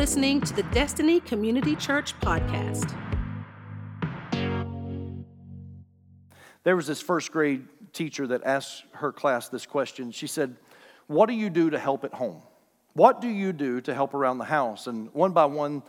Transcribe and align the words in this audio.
listening 0.00 0.40
to 0.40 0.54
the 0.54 0.62
Destiny 0.72 1.20
Community 1.20 1.76
Church 1.76 2.18
podcast. 2.20 2.96
There 6.64 6.74
was 6.74 6.86
this 6.86 7.02
first 7.02 7.30
grade 7.30 7.66
teacher 7.92 8.26
that 8.28 8.42
asked 8.44 8.84
her 8.92 9.12
class 9.12 9.50
this 9.50 9.66
question. 9.66 10.10
She 10.10 10.26
said, 10.26 10.56
What 11.06 11.28
do 11.28 11.34
you 11.34 11.50
do 11.50 11.68
to 11.68 11.78
help 11.78 12.04
at 12.04 12.14
home? 12.14 12.40
What 12.94 13.20
do 13.20 13.28
you 13.28 13.52
do 13.52 13.82
to 13.82 13.92
help 13.92 14.14
around 14.14 14.38
the 14.38 14.46
house? 14.46 14.86
And 14.86 15.12
one 15.12 15.32
by 15.32 15.44
one, 15.44 15.82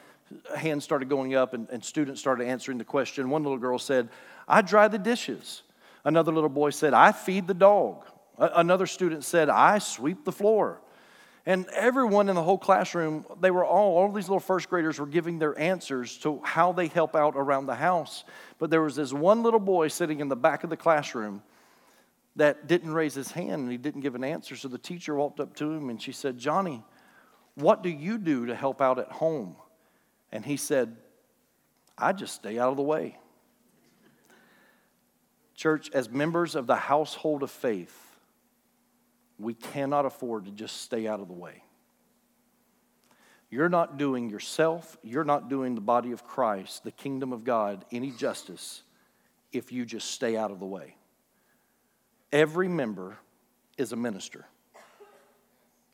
hands 0.57 0.84
started 0.84 1.07
going 1.07 1.34
up 1.34 1.54
and, 1.54 1.70
and 1.70 1.82
students 1.82 2.20
started 2.20 2.48
answering 2.48 2.80
the 2.80 2.84
question. 2.84 3.30
One 3.30 3.43
little 3.43 3.57
girl 3.57 3.80
said, 3.80 4.09
I 4.46 4.62
dry 4.62 4.89
the 4.89 5.00
dishes. 5.00 5.62
Another 6.04 6.34
little 6.34 6.50
boy 6.50 6.71
said, 6.71 6.93
I 6.93 7.14
feed 7.14 7.48
the 7.48 7.54
dog. 7.54 8.04
A- 8.38 8.52
another 8.55 8.88
student 8.88 9.23
said, 9.23 9.48
I 9.48 9.80
sweep 9.80 10.25
the 10.25 10.34
floor. 10.34 10.82
And 11.45 11.65
everyone 11.69 12.29
in 12.29 12.35
the 12.35 12.43
whole 12.43 12.57
classroom, 12.57 13.25
they 13.39 13.49
were 13.49 13.65
all, 13.65 13.97
all 13.97 14.11
these 14.11 14.29
little 14.29 14.39
first 14.39 14.69
graders 14.69 14.99
were 14.99 15.07
giving 15.07 15.39
their 15.39 15.57
answers 15.57 16.18
to 16.19 16.39
how 16.43 16.71
they 16.71 16.87
help 16.87 17.15
out 17.15 17.33
around 17.36 17.65
the 17.65 17.75
house. 17.75 18.23
But 18.59 18.69
there 18.69 18.82
was 18.82 18.95
this 18.95 19.11
one 19.11 19.41
little 19.41 19.59
boy 19.59 19.87
sitting 19.87 20.19
in 20.19 20.29
the 20.29 20.35
back 20.35 20.63
of 20.63 20.69
the 20.69 20.77
classroom 20.77 21.41
that 22.35 22.68
didn't 22.68 22.93
raise 22.93 23.15
his 23.15 23.32
hand 23.32 23.63
and 23.63 23.71
he 23.71 23.77
didn't 23.77 24.01
give 24.01 24.13
an 24.13 24.23
answer. 24.23 24.55
So 24.55 24.68
the 24.68 24.77
teacher 24.77 25.15
walked 25.15 25.39
up 25.39 25.55
to 25.55 25.71
him 25.71 25.89
and 25.89 25.99
she 25.99 26.11
said, 26.11 26.37
Johnny, 26.37 26.83
what 27.55 27.82
do 27.82 27.89
you 27.89 28.19
do 28.19 28.46
to 28.46 28.55
help 28.55 28.79
out 28.79 28.99
at 28.99 29.11
home? 29.11 29.55
And 30.32 30.46
he 30.46 30.57
said, 30.57 30.96
I 31.97 32.13
just 32.13 32.35
stay 32.35 32.59
out 32.59 32.69
of 32.69 32.77
the 32.77 32.83
way. 32.83 33.17
Church, 35.55 35.89
as 35.94 36.09
members 36.09 36.55
of 36.55 36.67
the 36.67 36.75
household 36.75 37.44
of 37.44 37.52
faith, 37.52 38.11
we 39.41 39.53
cannot 39.53 40.05
afford 40.05 40.45
to 40.45 40.52
just 40.52 40.81
stay 40.81 41.08
out 41.08 41.19
of 41.19 41.27
the 41.27 41.33
way. 41.33 41.63
You're 43.49 43.69
not 43.69 43.97
doing 43.97 44.30
yourself, 44.30 44.97
you're 45.03 45.25
not 45.25 45.49
doing 45.49 45.75
the 45.75 45.81
body 45.81 46.11
of 46.11 46.23
Christ, 46.23 46.83
the 46.83 46.91
kingdom 46.91 47.33
of 47.33 47.43
God, 47.43 47.83
any 47.91 48.11
justice 48.11 48.83
if 49.51 49.71
you 49.71 49.85
just 49.85 50.11
stay 50.11 50.38
out 50.38 50.51
of 50.51 50.59
the 50.59 50.66
way. 50.66 50.95
Every 52.31 52.69
member 52.69 53.17
is 53.77 53.91
a 53.91 53.97
minister. 53.97 54.45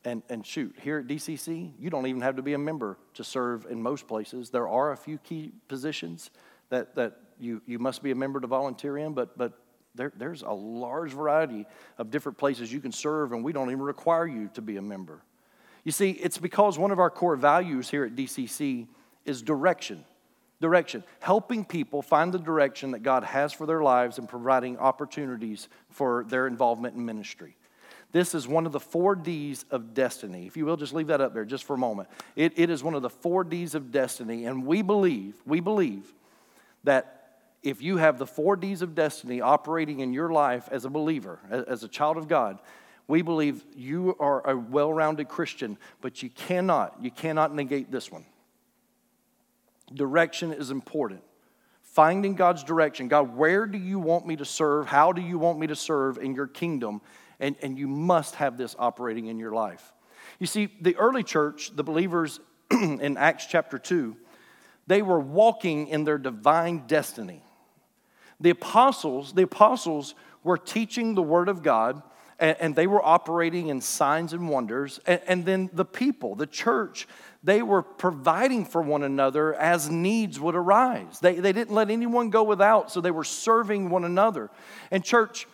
And, 0.04 0.22
and 0.28 0.46
shoot, 0.46 0.76
here 0.80 1.00
at 1.00 1.08
DCC, 1.08 1.72
you 1.78 1.90
don't 1.90 2.06
even 2.06 2.22
have 2.22 2.36
to 2.36 2.42
be 2.42 2.54
a 2.54 2.58
member 2.58 2.96
to 3.14 3.24
serve 3.24 3.66
in 3.68 3.82
most 3.82 4.06
places. 4.06 4.50
There 4.50 4.68
are 4.68 4.92
a 4.92 4.96
few 4.96 5.18
key 5.18 5.52
positions 5.66 6.30
that, 6.70 6.94
that 6.94 7.18
you, 7.40 7.60
you 7.66 7.80
must 7.80 8.02
be 8.02 8.12
a 8.12 8.14
member 8.14 8.38
to 8.40 8.46
volunteer 8.46 8.96
in, 8.96 9.12
but, 9.14 9.36
but 9.36 9.58
there, 9.98 10.12
there's 10.16 10.40
a 10.40 10.50
large 10.50 11.12
variety 11.12 11.66
of 11.98 12.10
different 12.10 12.38
places 12.38 12.72
you 12.72 12.80
can 12.80 12.92
serve, 12.92 13.32
and 13.32 13.44
we 13.44 13.52
don't 13.52 13.70
even 13.70 13.82
require 13.82 14.26
you 14.26 14.48
to 14.54 14.62
be 14.62 14.78
a 14.78 14.82
member. 14.82 15.20
You 15.84 15.92
see, 15.92 16.10
it's 16.12 16.38
because 16.38 16.78
one 16.78 16.90
of 16.90 16.98
our 16.98 17.10
core 17.10 17.36
values 17.36 17.90
here 17.90 18.04
at 18.04 18.14
DCC 18.14 18.86
is 19.26 19.42
direction. 19.42 20.04
Direction, 20.60 21.04
helping 21.20 21.64
people 21.64 22.02
find 22.02 22.32
the 22.32 22.38
direction 22.38 22.92
that 22.92 23.02
God 23.02 23.22
has 23.22 23.52
for 23.52 23.66
their 23.66 23.82
lives 23.82 24.18
and 24.18 24.28
providing 24.28 24.78
opportunities 24.78 25.68
for 25.90 26.24
their 26.28 26.46
involvement 26.46 26.96
in 26.96 27.04
ministry. 27.04 27.56
This 28.10 28.34
is 28.34 28.48
one 28.48 28.66
of 28.66 28.72
the 28.72 28.80
four 28.80 29.14
D's 29.14 29.66
of 29.70 29.92
destiny. 29.94 30.46
If 30.46 30.56
you 30.56 30.64
will, 30.64 30.76
just 30.76 30.94
leave 30.94 31.08
that 31.08 31.20
up 31.20 31.34
there 31.34 31.44
just 31.44 31.64
for 31.64 31.74
a 31.74 31.78
moment. 31.78 32.08
It, 32.36 32.54
it 32.56 32.70
is 32.70 32.82
one 32.82 32.94
of 32.94 33.02
the 33.02 33.10
four 33.10 33.44
D's 33.44 33.74
of 33.74 33.92
destiny, 33.92 34.46
and 34.46 34.64
we 34.64 34.82
believe, 34.82 35.34
we 35.46 35.60
believe 35.60 36.12
that 36.84 37.17
if 37.62 37.82
you 37.82 37.96
have 37.96 38.18
the 38.18 38.26
four 38.26 38.56
D's 38.56 38.82
of 38.82 38.94
destiny 38.94 39.40
operating 39.40 40.00
in 40.00 40.12
your 40.12 40.30
life 40.30 40.68
as 40.70 40.84
a 40.84 40.90
believer, 40.90 41.40
as 41.50 41.82
a 41.82 41.88
child 41.88 42.16
of 42.16 42.28
God, 42.28 42.58
we 43.08 43.22
believe 43.22 43.64
you 43.74 44.14
are 44.20 44.48
a 44.48 44.56
well 44.56 44.92
rounded 44.92 45.28
Christian, 45.28 45.78
but 46.00 46.22
you 46.22 46.28
cannot, 46.28 46.96
you 47.02 47.10
cannot 47.10 47.54
negate 47.54 47.90
this 47.90 48.12
one. 48.12 48.26
Direction 49.92 50.52
is 50.52 50.70
important. 50.70 51.22
Finding 51.82 52.34
God's 52.34 52.62
direction. 52.62 53.08
God, 53.08 53.34
where 53.34 53.66
do 53.66 53.78
you 53.78 53.98
want 53.98 54.26
me 54.26 54.36
to 54.36 54.44
serve? 54.44 54.86
How 54.86 55.12
do 55.12 55.22
you 55.22 55.38
want 55.38 55.58
me 55.58 55.66
to 55.68 55.74
serve 55.74 56.18
in 56.18 56.34
your 56.34 56.46
kingdom? 56.46 57.00
And, 57.40 57.56
and 57.62 57.78
you 57.78 57.88
must 57.88 58.34
have 58.36 58.58
this 58.58 58.76
operating 58.78 59.26
in 59.26 59.38
your 59.38 59.52
life. 59.52 59.92
You 60.38 60.46
see, 60.46 60.68
the 60.80 60.96
early 60.96 61.22
church, 61.22 61.74
the 61.74 61.82
believers 61.82 62.40
in 62.70 63.16
Acts 63.16 63.46
chapter 63.46 63.78
2, 63.78 64.16
they 64.86 65.02
were 65.02 65.20
walking 65.20 65.88
in 65.88 66.04
their 66.04 66.18
divine 66.18 66.86
destiny. 66.86 67.42
The 68.40 68.50
apostles, 68.50 69.32
the 69.32 69.42
apostles 69.42 70.14
were 70.44 70.58
teaching 70.58 71.14
the 71.14 71.22
word 71.22 71.48
of 71.48 71.62
God 71.62 72.02
and, 72.40 72.76
they 72.76 72.86
were 72.86 73.04
operating 73.04 73.68
in 73.68 73.80
signs 73.80 74.32
and 74.32 74.48
wonders. 74.48 75.00
And, 75.06 75.20
and 75.26 75.44
then 75.44 75.70
the 75.72 75.84
people, 75.84 76.36
the 76.36 76.46
church, 76.46 77.08
they 77.42 77.62
were 77.62 77.82
providing 77.82 78.64
for 78.64 78.80
one 78.80 79.02
another 79.02 79.54
as 79.54 79.90
needs 79.90 80.38
would 80.38 80.54
arise. 80.54 81.18
They, 81.18 81.40
they 81.40 81.52
didn't 81.52 81.74
let 81.74 81.90
anyone 81.90 82.30
go 82.30 82.44
without, 82.44 82.92
so 82.92 83.00
they 83.00 83.10
were 83.10 83.24
serving 83.24 83.90
one 83.90 84.04
another. 84.04 84.50
And, 84.92 85.04
church, 85.04 85.48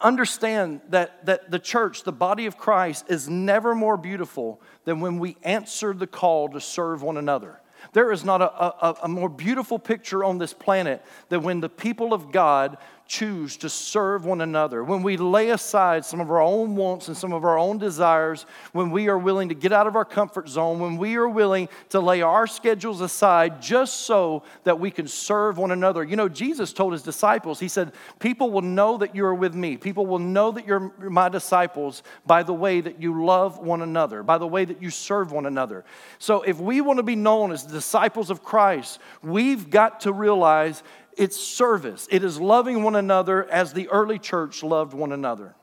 understand 0.00 0.80
that, 0.88 1.26
that 1.26 1.50
the 1.50 1.58
church, 1.58 2.02
the 2.02 2.12
body 2.12 2.46
of 2.46 2.56
Christ, 2.56 3.06
is 3.08 3.28
never 3.28 3.74
more 3.74 3.96
beautiful 3.96 4.60
than 4.84 5.00
when 5.00 5.18
we 5.18 5.36
answer 5.42 5.92
the 5.92 6.06
call 6.06 6.48
to 6.50 6.60
serve 6.60 7.02
one 7.02 7.16
another. 7.16 7.60
There 7.92 8.12
is 8.12 8.24
not 8.24 8.40
a, 8.40 8.52
a, 8.52 8.96
a, 9.04 9.08
more 9.08 9.28
beautiful 9.28 9.78
picture 9.78 10.24
on 10.24 10.38
this 10.38 10.52
planet 10.52 11.04
than 11.28 11.42
when 11.42 11.60
the 11.60 11.68
people 11.68 12.14
of 12.14 12.32
God 12.32 12.78
choose 13.12 13.58
to 13.58 13.68
serve 13.68 14.24
one 14.24 14.40
another, 14.40 14.82
when 14.82 15.02
we 15.02 15.18
lay 15.18 15.50
aside 15.50 16.02
some 16.02 16.18
of 16.18 16.30
our 16.30 16.40
own 16.40 16.74
wants 16.74 17.08
and 17.08 17.16
some 17.16 17.34
of 17.34 17.44
our 17.44 17.58
own 17.58 17.76
desires, 17.76 18.46
when 18.72 18.90
we 18.90 19.06
are 19.08 19.18
willing 19.18 19.50
to 19.50 19.54
get 19.54 19.70
out 19.70 19.86
of 19.86 19.96
our 19.96 20.04
comfort 20.04 20.48
zone, 20.48 20.78
when 20.78 20.96
we 20.96 21.16
are 21.16 21.28
willing 21.28 21.68
to 21.90 22.00
lay 22.00 22.22
our 22.22 22.46
schedules 22.46 23.02
aside 23.02 23.60
just 23.60 24.06
so 24.06 24.42
that 24.64 24.80
we 24.80 24.90
can 24.90 25.06
serve 25.06 25.58
one 25.58 25.72
another. 25.72 26.02
You 26.02 26.16
know, 26.16 26.26
Jesus 26.26 26.72
told 26.72 26.94
his 26.94 27.02
disciples, 27.02 27.60
He 27.60 27.68
said, 27.68 27.92
People 28.18 28.50
will 28.50 28.62
know 28.62 28.96
that 28.96 29.14
you 29.14 29.26
are 29.26 29.34
with 29.34 29.54
me. 29.54 29.76
People 29.76 30.06
will 30.06 30.18
know 30.18 30.50
that 30.50 30.66
you're 30.66 30.90
my 30.98 31.28
disciples 31.28 32.02
by 32.24 32.42
the 32.42 32.54
way 32.54 32.80
that 32.80 33.02
you 33.02 33.26
love 33.26 33.58
one 33.58 33.82
another, 33.82 34.22
by 34.22 34.38
the 34.38 34.46
way 34.46 34.64
that 34.64 34.80
you 34.80 34.88
serve 34.88 35.32
one 35.32 35.44
another. 35.44 35.84
So 36.18 36.40
if 36.40 36.58
we 36.58 36.80
want 36.80 36.96
to 36.96 37.02
be 37.02 37.16
known 37.16 37.52
as 37.52 37.62
disciples 37.64 38.30
of 38.30 38.42
Christ, 38.42 39.00
we've 39.22 39.68
got 39.68 40.00
to 40.00 40.14
realize 40.14 40.82
it's 41.16 41.36
service, 41.36 42.08
it 42.10 42.24
is 42.24 42.40
loving 42.40 42.82
one 42.82 42.96
another 42.96 43.48
as 43.50 43.72
the 43.72 43.88
early 43.88 44.18
church 44.18 44.62
loved 44.62 44.94
one 44.94 45.12
another. 45.12 45.54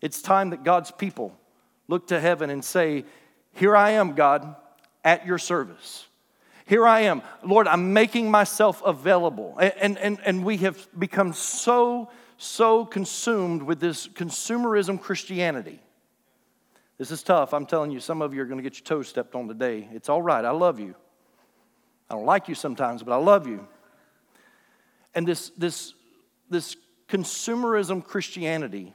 It's 0.00 0.20
time 0.20 0.50
that 0.50 0.64
God's 0.64 0.90
people 0.90 1.36
look 1.88 2.08
to 2.08 2.20
heaven 2.20 2.50
and 2.50 2.64
say, 2.64 3.04
Here 3.52 3.76
I 3.76 3.90
am, 3.90 4.14
God, 4.14 4.56
at 5.02 5.26
your 5.26 5.38
service. 5.38 6.06
Here 6.66 6.86
I 6.86 7.00
am. 7.00 7.22
Lord, 7.42 7.68
I'm 7.68 7.92
making 7.92 8.30
myself 8.30 8.82
available. 8.84 9.58
And, 9.58 9.98
and, 9.98 10.18
and 10.24 10.44
we 10.44 10.58
have 10.58 10.88
become 10.98 11.34
so, 11.34 12.10
so 12.38 12.86
consumed 12.86 13.62
with 13.62 13.80
this 13.80 14.08
consumerism 14.08 15.00
Christianity. 15.00 15.78
This 16.96 17.10
is 17.10 17.22
tough. 17.22 17.52
I'm 17.52 17.66
telling 17.66 17.90
you, 17.90 18.00
some 18.00 18.22
of 18.22 18.32
you 18.32 18.40
are 18.40 18.46
going 18.46 18.58
to 18.58 18.62
get 18.62 18.78
your 18.78 18.84
toes 18.84 19.08
stepped 19.08 19.34
on 19.34 19.46
today. 19.46 19.88
It's 19.92 20.08
all 20.08 20.22
right. 20.22 20.44
I 20.44 20.52
love 20.52 20.80
you. 20.80 20.94
I 22.08 22.14
don't 22.14 22.24
like 22.24 22.48
you 22.48 22.54
sometimes, 22.54 23.02
but 23.02 23.12
I 23.12 23.16
love 23.16 23.46
you 23.46 23.66
and 25.14 25.26
this, 25.26 25.50
this, 25.56 25.94
this 26.50 26.76
consumerism 27.08 28.04
Christianity 28.04 28.94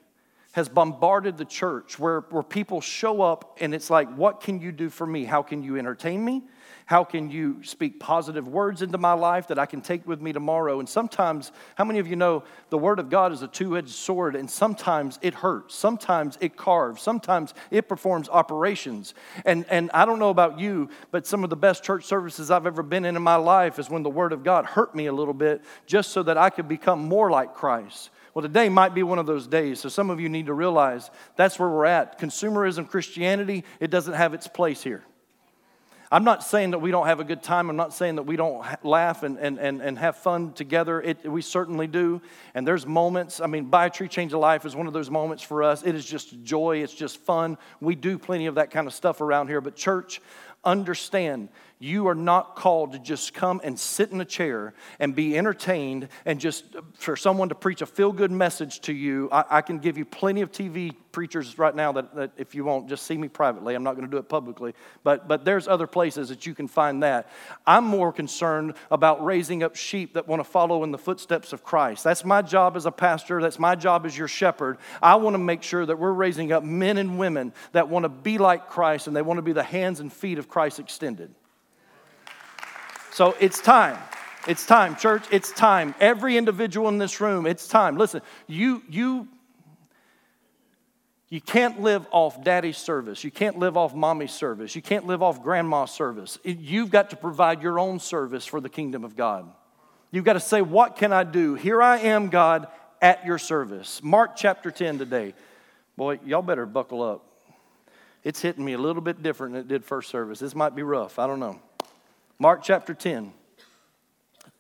has 0.52 0.68
bombarded 0.68 1.38
the 1.38 1.46
church 1.46 2.00
where, 2.00 2.22
where 2.32 2.44
people 2.44 2.82
show 2.82 3.22
up 3.22 3.58
and 3.62 3.74
it's 3.74 3.90
like, 3.90 4.14
what 4.16 4.42
can 4.42 4.60
you 4.60 4.72
do 4.72 4.90
for 4.90 5.06
me? 5.06 5.24
How 5.24 5.44
can 5.44 5.64
you 5.64 5.78
entertain 5.78 6.24
me? 6.24 6.44
How 6.90 7.04
can 7.04 7.30
you 7.30 7.62
speak 7.62 8.00
positive 8.00 8.48
words 8.48 8.82
into 8.82 8.98
my 8.98 9.14
life 9.14 9.50
that 9.50 9.60
I 9.60 9.68
can 9.68 9.80
take 9.80 10.08
with 10.08 10.24
me 10.24 10.34
tomorrow? 10.34 10.80
And 10.80 10.90
sometimes, 10.90 11.52
how 11.76 11.84
many 11.84 12.00
of 12.00 12.08
you 12.08 12.16
know 12.16 12.44
the 12.72 12.80
Word 12.80 12.98
of 12.98 13.12
God 13.12 13.32
is 13.32 13.44
a 13.44 13.48
two 13.48 13.78
edged 13.78 13.92
sword, 13.92 14.36
and 14.36 14.50
sometimes 14.50 15.20
it 15.22 15.36
hurts, 15.36 15.76
sometimes 15.76 16.40
it 16.42 16.58
carves, 16.58 17.04
sometimes 17.04 17.54
it 17.70 17.88
performs 17.88 18.28
operations. 18.28 19.14
And, 19.46 19.68
and 19.70 19.92
I 19.94 20.04
don't 20.06 20.18
know 20.18 20.32
about 20.32 20.60
you, 20.60 20.90
but 21.12 21.28
some 21.28 21.44
of 21.44 21.52
the 21.52 21.56
best 21.56 21.84
church 21.84 22.06
services 22.06 22.50
I've 22.50 22.66
ever 22.66 22.82
been 22.82 23.06
in 23.06 23.16
in 23.16 23.22
my 23.22 23.36
life 23.36 23.78
is 23.78 23.88
when 23.88 24.02
the 24.02 24.10
Word 24.10 24.34
of 24.34 24.44
God 24.44 24.66
hurt 24.66 24.96
me 24.96 25.06
a 25.06 25.14
little 25.14 25.36
bit 25.36 25.62
just 25.86 26.10
so 26.10 26.24
that 26.24 26.40
I 26.40 26.50
could 26.50 26.68
become 26.68 27.08
more 27.08 27.30
like 27.30 27.54
Christ. 27.54 28.10
Well, 28.34 28.42
today 28.42 28.68
might 28.68 28.96
be 28.96 29.04
one 29.04 29.20
of 29.20 29.28
those 29.28 29.46
days. 29.46 29.80
So 29.80 29.90
some 29.90 30.10
of 30.10 30.20
you 30.20 30.28
need 30.28 30.48
to 30.48 30.56
realize 30.56 31.12
that's 31.36 31.60
where 31.60 31.70
we're 31.70 31.86
at. 31.86 32.20
Consumerism 32.20 32.90
Christianity, 32.90 33.64
it 33.80 33.92
doesn't 33.92 34.16
have 34.16 34.34
its 34.34 34.48
place 34.48 34.82
here. 34.82 35.04
I'm 36.12 36.24
not 36.24 36.44
saying 36.44 36.72
that 36.72 36.80
we 36.80 36.90
don't 36.90 37.06
have 37.06 37.20
a 37.20 37.24
good 37.24 37.44
time. 37.44 37.70
I'm 37.70 37.76
not 37.76 37.94
saying 37.94 38.16
that 38.16 38.24
we 38.24 38.36
don't 38.36 38.66
laugh 38.84 39.22
and, 39.22 39.38
and, 39.38 39.60
and, 39.60 39.80
and 39.80 40.00
have 40.00 40.18
fun 40.18 40.54
together. 40.54 41.00
It, 41.00 41.30
we 41.30 41.44
certainly 41.44 41.86
do. 41.86 42.20
And 42.56 42.68
there's 42.68 42.88
moments. 42.88 43.40
I 43.40 43.46
mean, 43.46 43.66
Buy 43.66 43.86
a 43.86 43.90
Tree 43.92 44.08
Change 44.08 44.34
a 44.34 44.40
Life 44.40 44.66
is 44.66 44.76
one 44.76 44.88
of 44.88 44.94
those 44.94 45.12
moments 45.12 45.44
for 45.44 45.62
us. 45.62 45.84
It 45.84 45.94
is 45.94 46.04
just 46.04 46.42
joy, 46.44 46.78
it's 46.78 46.96
just 46.96 47.18
fun. 47.18 47.60
We 47.80 47.94
do 47.94 48.18
plenty 48.18 48.48
of 48.48 48.56
that 48.56 48.72
kind 48.72 48.88
of 48.88 48.94
stuff 48.94 49.22
around 49.22 49.50
here. 49.50 49.62
But, 49.62 49.76
church, 49.76 50.20
understand 50.64 51.50
You 51.82 52.10
are 52.10 52.16
not 52.16 52.58
called 52.58 52.92
to 52.92 53.00
just 53.00 53.34
come 53.34 53.62
and 53.64 53.80
sit 53.80 54.12
in 54.12 54.20
a 54.20 54.26
chair 54.26 54.74
and 55.00 55.16
be 55.16 55.38
entertained 55.38 56.10
and 56.26 56.38
just 56.38 56.76
uh, 56.76 56.82
for 56.96 57.16
someone 57.16 57.48
to 57.50 57.56
preach 57.56 57.82
a 57.82 57.86
feel 57.86 58.12
good 58.12 58.32
message 58.32 58.82
to 58.82 58.94
you. 58.94 59.30
I, 59.32 59.46
I, 59.50 59.62
can 59.62 59.80
give 59.80 59.98
you 59.98 60.04
plenty 60.04 60.42
of 60.42 60.52
TV 60.52 60.94
preachers 61.14 61.58
right 61.58 61.74
now 61.74 61.94
that, 61.94 62.14
that 62.16 62.32
if 62.36 62.54
you 62.54 62.66
won't, 62.66 62.90
just 62.90 63.06
see 63.06 63.16
me 63.16 63.30
privately. 63.30 63.76
I'm 63.76 63.84
not 63.84 63.96
going 63.96 64.06
to 64.06 64.12
do 64.12 64.18
it 64.18 64.28
publicly. 64.28 64.74
But, 65.06 65.30
but 65.30 65.46
there's 65.46 65.70
other 65.70 65.88
places 65.88 66.28
that 66.28 66.46
you 66.46 66.54
can 66.54 66.68
find 66.68 67.02
that. 67.04 67.30
I'm 67.66 67.86
more 67.86 68.12
concerned 68.12 68.74
about 68.92 69.24
raising 69.24 69.64
up 69.64 69.78
sheep 69.78 70.16
that 70.16 70.28
want 70.28 70.42
to 70.42 70.44
follow 70.44 70.84
in 70.84 70.92
the 70.92 70.98
footsteps 70.98 71.54
of 71.54 71.64
Christ. 71.64 72.04
That's 72.04 72.26
my 72.26 72.42
job 72.42 72.76
as 72.76 72.88
a 72.88 72.92
pastor, 72.92 73.42
that's 73.42 73.58
my 73.58 73.76
job 73.76 74.06
as 74.06 74.18
your 74.18 74.28
shepherd. 74.28 74.80
I 75.02 75.16
want 75.16 75.34
to 75.34 75.40
make 75.40 75.64
sure 75.64 75.86
that 75.86 75.98
we're 75.98 76.12
raising 76.12 76.52
up 76.52 76.62
men 76.62 76.98
and 76.98 77.18
women 77.18 77.54
that 77.72 77.88
want 77.88 78.04
to 78.04 78.10
be 78.10 78.38
like 78.38 78.68
Christ 78.68 79.08
and 79.08 79.16
they 79.16 79.22
want 79.22 79.38
to 79.38 79.44
be 79.44 79.54
the 79.54 79.64
hands 79.64 80.02
and 80.02 80.12
feet 80.12 80.40
of 80.40 80.50
Christ 80.50 80.80
extended. 80.80 81.34
So 83.20 83.36
it's 83.42 83.60
time. 83.60 83.98
It's 84.48 84.66
time, 84.66 84.96
church. 84.96 85.26
It's 85.30 85.52
time. 85.52 85.94
Every 86.00 86.38
individual 86.38 86.88
in 86.88 87.00
this 87.00 87.20
room, 87.20 87.46
it's 87.46 87.68
time. 87.68 87.98
Listen, 87.98 88.22
you, 88.48 88.82
you, 88.90 89.28
you 91.28 91.42
can't 91.42 91.82
live 91.82 92.08
off 92.12 92.42
daddy's 92.46 92.78
service. 92.78 93.26
You 93.26 93.30
can't 93.30 93.60
live 93.60 93.76
off 93.76 93.94
mommy's 93.94 94.32
service. 94.32 94.74
You 94.74 94.82
can't 94.82 95.06
live 95.06 95.22
off 95.22 95.44
grandma's 95.44 95.92
service. 95.92 96.40
You've 96.46 96.92
got 96.92 97.10
to 97.10 97.18
provide 97.18 97.62
your 97.62 97.78
own 97.78 98.00
service 98.00 98.46
for 98.46 98.62
the 98.62 98.70
kingdom 98.70 99.04
of 99.04 99.18
God. 99.18 99.52
You've 100.12 100.24
got 100.24 100.34
to 100.34 100.40
say, 100.40 100.62
What 100.62 100.96
can 100.96 101.12
I 101.12 101.26
do? 101.26 101.56
Here 101.56 101.82
I 101.82 101.98
am, 101.98 102.30
God, 102.30 102.68
at 103.02 103.26
your 103.26 103.38
service. 103.38 104.02
Mark 104.02 104.38
chapter 104.38 104.72
10 104.72 104.98
today. 104.98 105.34
Boy, 105.98 106.22
y'all 106.26 106.42
better 106.42 106.66
buckle 106.66 107.02
up. 107.02 107.26
It's 108.24 108.42
hitting 108.42 108.64
me 108.64 108.72
a 108.72 108.78
little 108.78 109.02
bit 109.02 109.22
different 109.22 109.56
than 109.56 109.64
it 109.64 109.68
did 109.68 109.84
first 109.84 110.10
service. 110.10 110.40
This 110.40 110.56
might 110.56 110.74
be 110.74 110.84
rough. 110.84 111.20
I 111.20 111.28
don't 111.28 111.42
know. 111.42 111.60
Mark 112.42 112.64
chapter 112.64 112.94
10. 112.94 113.34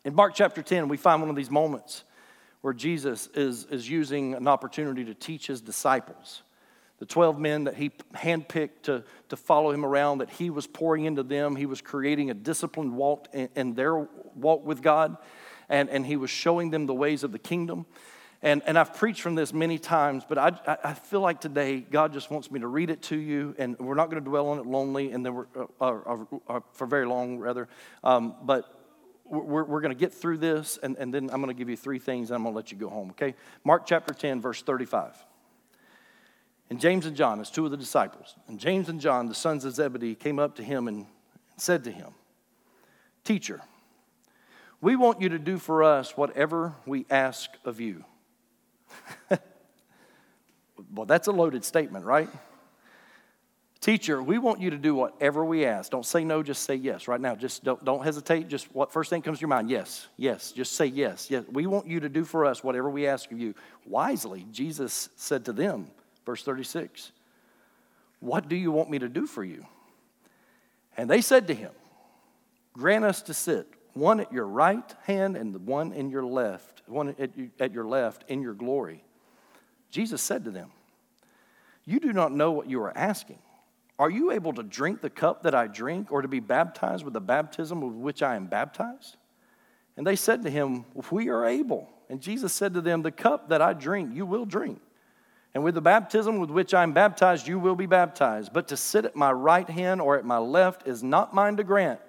In 0.03 0.13
Mark 0.13 0.33
chapter 0.35 0.61
10, 0.61 0.89
we 0.89 0.97
find 0.97 1.21
one 1.21 1.29
of 1.29 1.37
these 1.37 1.49
moments 1.49 2.03
where 2.59 2.73
Jesus 2.73 3.29
is, 3.33 3.63
is 3.67 3.89
using 3.89 4.33
an 4.33 4.49
opportunity 4.49 5.05
to 5.05 5.13
teach 5.13 5.47
his 5.47 5.61
disciples. 5.61 6.43
The 6.97 7.05
12 7.05 7.39
men 7.39 7.63
that 7.63 7.75
he 7.75 7.91
handpicked 8.13 8.81
to, 8.83 9.05
to 9.29 9.37
follow 9.37 9.71
him 9.71 9.85
around, 9.85 10.17
that 10.17 10.29
he 10.29 10.49
was 10.49 10.67
pouring 10.67 11.05
into 11.05 11.23
them. 11.23 11.55
He 11.55 11.65
was 11.65 11.79
creating 11.79 12.29
a 12.29 12.33
disciplined 12.33 12.97
walk 12.97 13.29
in, 13.31 13.47
in 13.55 13.73
their 13.75 13.95
walk 14.35 14.65
with 14.65 14.81
God, 14.81 15.15
and, 15.69 15.89
and 15.89 16.05
he 16.05 16.17
was 16.17 16.29
showing 16.29 16.71
them 16.71 16.85
the 16.85 16.93
ways 16.93 17.23
of 17.23 17.31
the 17.31 17.39
kingdom. 17.39 17.85
And, 18.41 18.61
and 18.65 18.79
I've 18.79 18.93
preached 18.93 19.21
from 19.21 19.35
this 19.35 19.53
many 19.53 19.77
times, 19.77 20.23
but 20.27 20.37
I, 20.37 20.77
I 20.83 20.93
feel 20.93 21.19
like 21.19 21.41
today 21.41 21.81
God 21.81 22.13
just 22.13 22.31
wants 22.31 22.49
me 22.49 22.61
to 22.61 22.67
read 22.67 22.89
it 22.89 23.01
to 23.03 23.17
you, 23.17 23.53
and 23.57 23.77
we're 23.79 23.95
not 23.95 24.09
going 24.09 24.23
to 24.23 24.29
dwell 24.29 24.47
on 24.47 24.59
it 24.59 24.65
lonely 24.65 25.11
and 25.11 25.25
then 25.25 25.33
we're, 25.33 25.47
uh, 25.55 25.65
uh, 25.81 26.15
uh, 26.47 26.59
for 26.71 26.87
very 26.87 27.05
long, 27.05 27.37
rather. 27.37 27.67
Um, 28.01 28.35
but 28.43 28.73
we're, 29.25 29.65
we're 29.65 29.81
going 29.81 29.93
to 29.93 29.99
get 29.99 30.13
through 30.13 30.37
this, 30.37 30.79
and, 30.81 30.95
and 30.97 31.13
then 31.13 31.29
I'm 31.31 31.41
going 31.41 31.53
to 31.53 31.57
give 31.57 31.69
you 31.69 31.75
three 31.75 31.99
things, 31.99 32.29
and 32.29 32.35
I'm 32.35 32.43
going 32.43 32.53
to 32.53 32.55
let 32.55 32.71
you 32.71 32.77
go 32.77 32.89
home, 32.89 33.09
okay? 33.11 33.35
Mark 33.65 33.85
chapter 33.85 34.13
10, 34.13 34.39
verse 34.39 34.61
35. 34.61 35.15
And 36.69 36.79
James 36.79 37.05
and 37.05 37.15
John, 37.15 37.41
as 37.41 37.49
two 37.51 37.65
of 37.65 37.71
the 37.71 37.77
disciples, 37.77 38.35
and 38.47 38.59
James 38.59 38.89
and 38.89 39.01
John, 39.01 39.27
the 39.27 39.35
sons 39.35 39.65
of 39.65 39.73
Zebedee, 39.73 40.15
came 40.15 40.39
up 40.39 40.55
to 40.55 40.63
him 40.63 40.87
and 40.87 41.07
said 41.57 41.83
to 41.83 41.91
him, 41.91 42.13
Teacher, 43.23 43.61
we 44.79 44.95
want 44.95 45.21
you 45.21 45.29
to 45.29 45.39
do 45.39 45.57
for 45.57 45.83
us 45.83 46.15
whatever 46.15 46.73
we 46.85 47.05
ask 47.09 47.49
of 47.65 47.81
you. 47.81 48.05
well, 50.93 51.05
that's 51.05 51.27
a 51.27 51.31
loaded 51.31 51.63
statement, 51.63 52.05
right? 52.05 52.29
Teacher, 53.81 54.21
we 54.21 54.37
want 54.37 54.59
you 54.59 54.71
to 54.71 54.77
do 54.77 54.93
whatever 54.93 55.45
we 55.45 55.65
ask. 55.65 55.89
Don't 55.89 56.05
say 56.05 56.25
no, 56.25 56.43
just 56.43 56.63
say 56.63 56.75
yes. 56.75 57.07
Right 57.07 57.21
now, 57.21 57.35
just 57.35 57.63
don't, 57.63 57.83
don't 57.85 58.03
hesitate. 58.03 58.49
Just 58.49 58.73
what 58.75 58.91
first 58.91 59.09
thing 59.09 59.21
comes 59.21 59.37
to 59.37 59.41
your 59.41 59.49
mind? 59.49 59.69
Yes, 59.69 60.07
yes. 60.17 60.51
Just 60.51 60.73
say 60.73 60.87
yes. 60.87 61.31
Yes. 61.31 61.45
We 61.49 61.65
want 61.65 61.87
you 61.87 62.01
to 62.01 62.09
do 62.09 62.25
for 62.25 62.45
us 62.45 62.61
whatever 62.61 62.89
we 62.89 63.07
ask 63.07 63.31
of 63.31 63.39
you. 63.39 63.55
Wisely, 63.85 64.45
Jesus 64.51 65.07
said 65.15 65.45
to 65.45 65.53
them, 65.53 65.87
verse 66.25 66.43
36, 66.43 67.13
What 68.19 68.49
do 68.49 68.57
you 68.57 68.69
want 68.69 68.89
me 68.89 68.99
to 68.99 69.07
do 69.07 69.25
for 69.25 69.45
you? 69.45 69.65
And 70.97 71.09
they 71.09 71.21
said 71.21 71.47
to 71.47 71.53
him, 71.53 71.71
Grant 72.73 73.05
us 73.05 73.21
to 73.23 73.33
sit, 73.33 73.65
one 73.93 74.19
at 74.19 74.33
your 74.33 74.45
right 74.45 74.93
hand 75.03 75.37
and 75.37 75.55
the 75.55 75.59
one 75.59 75.93
in 75.93 76.09
your 76.09 76.25
left 76.25 76.78
one 76.89 77.15
at 77.59 77.73
your 77.73 77.85
left 77.85 78.23
in 78.27 78.41
your 78.41 78.53
glory. 78.53 79.03
Jesus 79.89 80.21
said 80.21 80.43
to 80.45 80.51
them, 80.51 80.71
You 81.85 81.99
do 81.99 82.13
not 82.13 82.31
know 82.31 82.51
what 82.51 82.69
you 82.69 82.81
are 82.81 82.97
asking. 82.97 83.39
Are 83.97 84.09
you 84.09 84.31
able 84.31 84.53
to 84.53 84.63
drink 84.63 85.01
the 85.01 85.09
cup 85.09 85.43
that 85.43 85.53
I 85.53 85.67
drink, 85.67 86.11
or 86.11 86.21
to 86.21 86.27
be 86.27 86.39
baptized 86.39 87.03
with 87.03 87.13
the 87.13 87.21
baptism 87.21 87.81
with 87.81 87.93
which 87.93 88.23
I 88.23 88.35
am 88.35 88.47
baptized? 88.47 89.17
And 89.97 90.07
they 90.07 90.15
said 90.15 90.43
to 90.43 90.49
him, 90.49 90.85
We 91.11 91.29
are 91.29 91.45
able. 91.45 91.89
And 92.09 92.21
Jesus 92.21 92.53
said 92.53 92.73
to 92.73 92.81
them, 92.81 93.01
The 93.01 93.11
cup 93.11 93.49
that 93.49 93.61
I 93.61 93.73
drink, 93.73 94.15
you 94.15 94.25
will 94.25 94.45
drink. 94.45 94.81
And 95.53 95.63
with 95.63 95.75
the 95.75 95.81
baptism 95.81 96.39
with 96.39 96.51
which 96.51 96.73
I 96.73 96.83
am 96.83 96.93
baptized, 96.93 97.47
you 97.47 97.59
will 97.59 97.75
be 97.75 97.87
baptized. 97.87 98.53
But 98.53 98.67
to 98.69 98.77
sit 98.77 99.05
at 99.05 99.15
my 99.15 99.31
right 99.31 99.69
hand 99.69 99.99
or 99.99 100.17
at 100.17 100.25
my 100.25 100.37
left 100.37 100.87
is 100.87 101.03
not 101.03 101.33
mine 101.33 101.57
to 101.57 101.63
grant, 101.63 101.99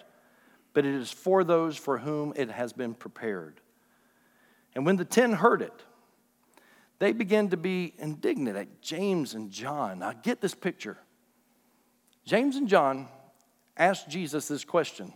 but 0.75 0.85
it 0.85 0.94
is 0.94 1.11
for 1.11 1.43
those 1.43 1.76
for 1.76 1.99
whom 1.99 2.33
it 2.37 2.50
has 2.50 2.73
been 2.73 2.94
prepared. 2.94 3.61
And 4.75 4.87
when 4.87 4.97
the 4.97 5.05
ten 5.05 5.33
heard 5.33 5.63
it, 5.63 5.85
they 6.99 7.13
began 7.13 7.49
to 7.49 7.57
be 7.57 7.95
indignant 7.99 8.57
at 8.57 8.83
James 8.83 9.35
and 9.35 9.51
John. 9.51 10.01
Now, 10.01 10.13
get 10.13 10.41
this 10.41 10.55
picture. 10.55 10.99
James 12.25 12.57
and 12.57 12.69
John 12.69 13.09
asked 13.77 14.09
Jesus 14.09 14.47
this 14.47 14.65
question 14.65 15.13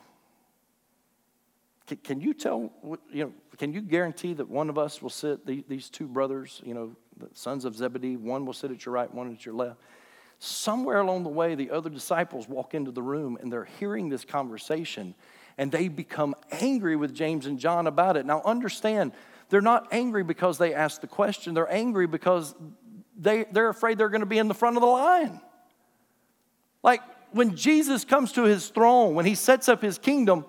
Can, 2.02 2.20
you 2.20 2.34
tell, 2.34 2.72
you 3.12 3.24
know, 3.24 3.32
can 3.58 3.72
you 3.72 3.82
guarantee 3.82 4.32
that 4.32 4.48
one 4.48 4.70
of 4.70 4.78
us 4.78 5.02
will 5.02 5.10
sit, 5.10 5.46
these 5.68 5.90
two 5.90 6.06
brothers, 6.06 6.60
you 6.64 6.74
know, 6.74 6.96
the 7.18 7.28
sons 7.34 7.64
of 7.64 7.76
Zebedee, 7.76 8.16
one 8.16 8.46
will 8.46 8.54
sit 8.54 8.70
at 8.70 8.84
your 8.84 8.94
right, 8.94 9.12
one 9.12 9.30
at 9.30 9.44
your 9.44 9.54
left? 9.54 9.78
Somewhere 10.38 11.00
along 11.00 11.22
the 11.22 11.28
way, 11.28 11.54
the 11.54 11.70
other 11.70 11.90
disciples 11.90 12.48
walk 12.48 12.74
into 12.74 12.90
the 12.90 13.02
room 13.02 13.38
and 13.40 13.52
they're 13.52 13.68
hearing 13.78 14.08
this 14.08 14.24
conversation 14.24 15.14
and 15.56 15.70
they 15.70 15.88
become 15.88 16.34
angry 16.50 16.96
with 16.96 17.14
James 17.14 17.46
and 17.46 17.58
John 17.58 17.86
about 17.86 18.16
it. 18.16 18.26
Now, 18.26 18.42
understand, 18.44 19.12
they're 19.48 19.60
not 19.60 19.88
angry 19.92 20.24
because 20.24 20.58
they 20.58 20.74
asked 20.74 21.00
the 21.00 21.06
question, 21.06 21.54
they're 21.54 21.72
angry 21.72 22.06
because 22.06 22.54
they, 23.16 23.44
they're 23.44 23.68
afraid 23.68 23.98
they're 23.98 24.08
going 24.08 24.20
to 24.20 24.26
be 24.26 24.38
in 24.38 24.48
the 24.48 24.54
front 24.54 24.76
of 24.76 24.80
the 24.80 24.88
line. 24.88 25.40
Like 26.82 27.00
when 27.32 27.56
Jesus 27.56 28.04
comes 28.04 28.32
to 28.32 28.44
his 28.44 28.68
throne, 28.68 29.14
when 29.14 29.26
he 29.26 29.34
sets 29.34 29.68
up 29.68 29.82
his 29.82 29.98
kingdom, 29.98 30.44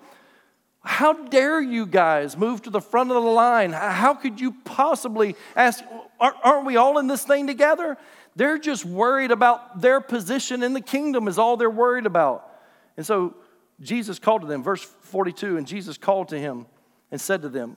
how 0.82 1.12
dare 1.12 1.60
you 1.60 1.84
guys 1.84 2.36
move 2.36 2.62
to 2.62 2.70
the 2.70 2.80
front 2.80 3.10
of 3.10 3.22
the 3.22 3.28
line? 3.28 3.72
How 3.72 4.14
could 4.14 4.40
you 4.40 4.54
possibly 4.64 5.34
ask, 5.56 5.82
aren't 6.20 6.64
we 6.64 6.76
all 6.76 6.98
in 6.98 7.08
this 7.08 7.24
thing 7.24 7.48
together? 7.48 7.96
They're 8.36 8.58
just 8.58 8.84
worried 8.84 9.32
about 9.32 9.80
their 9.80 10.00
position 10.00 10.62
in 10.62 10.74
the 10.74 10.80
kingdom, 10.80 11.26
is 11.26 11.38
all 11.38 11.56
they're 11.56 11.68
worried 11.68 12.06
about. 12.06 12.48
And 12.96 13.04
so 13.04 13.34
Jesus 13.80 14.18
called 14.18 14.42
to 14.42 14.46
them, 14.46 14.62
verse 14.62 14.82
42, 14.82 15.56
and 15.56 15.66
Jesus 15.66 15.98
called 15.98 16.28
to 16.28 16.38
him 16.38 16.66
and 17.10 17.20
said 17.20 17.42
to 17.42 17.48
them, 17.48 17.76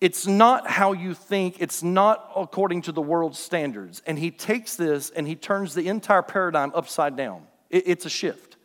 it's 0.00 0.26
not 0.26 0.68
how 0.68 0.92
you 0.92 1.12
think, 1.14 1.60
it's 1.60 1.82
not 1.82 2.30
according 2.36 2.82
to 2.82 2.92
the 2.92 3.00
world's 3.02 3.38
standards. 3.38 4.02
And 4.06 4.18
he 4.18 4.30
takes 4.30 4.76
this 4.76 5.10
and 5.10 5.26
he 5.26 5.34
turns 5.34 5.74
the 5.74 5.88
entire 5.88 6.22
paradigm 6.22 6.72
upside 6.74 7.16
down. 7.16 7.46
It, 7.68 7.84
it's 7.86 8.06
a 8.06 8.10
shift. 8.10 8.56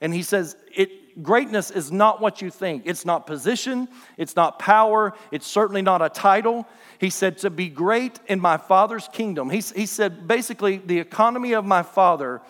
And 0.00 0.12
he 0.12 0.22
says, 0.22 0.56
it, 0.74 1.22
greatness 1.22 1.70
is 1.70 1.90
not 1.90 2.20
what 2.20 2.42
you 2.42 2.50
think. 2.50 2.82
It's 2.84 3.06
not 3.06 3.26
position, 3.26 3.88
it's 4.18 4.36
not 4.36 4.58
power, 4.58 5.14
it's 5.30 5.46
certainly 5.46 5.82
not 5.82 6.02
a 6.02 6.08
title. 6.08 6.66
He 6.98 7.10
said, 7.10 7.38
to 7.38 7.50
be 7.50 7.68
great 7.68 8.18
in 8.26 8.40
my 8.40 8.56
Father's 8.56 9.08
kingdom. 9.08 9.50
He, 9.50 9.62
he 9.74 9.86
said, 9.86 10.26
basically, 10.26 10.78
the 10.78 10.98
economy 10.98 11.52
of 11.52 11.64
my 11.64 11.82
Father 11.82 12.42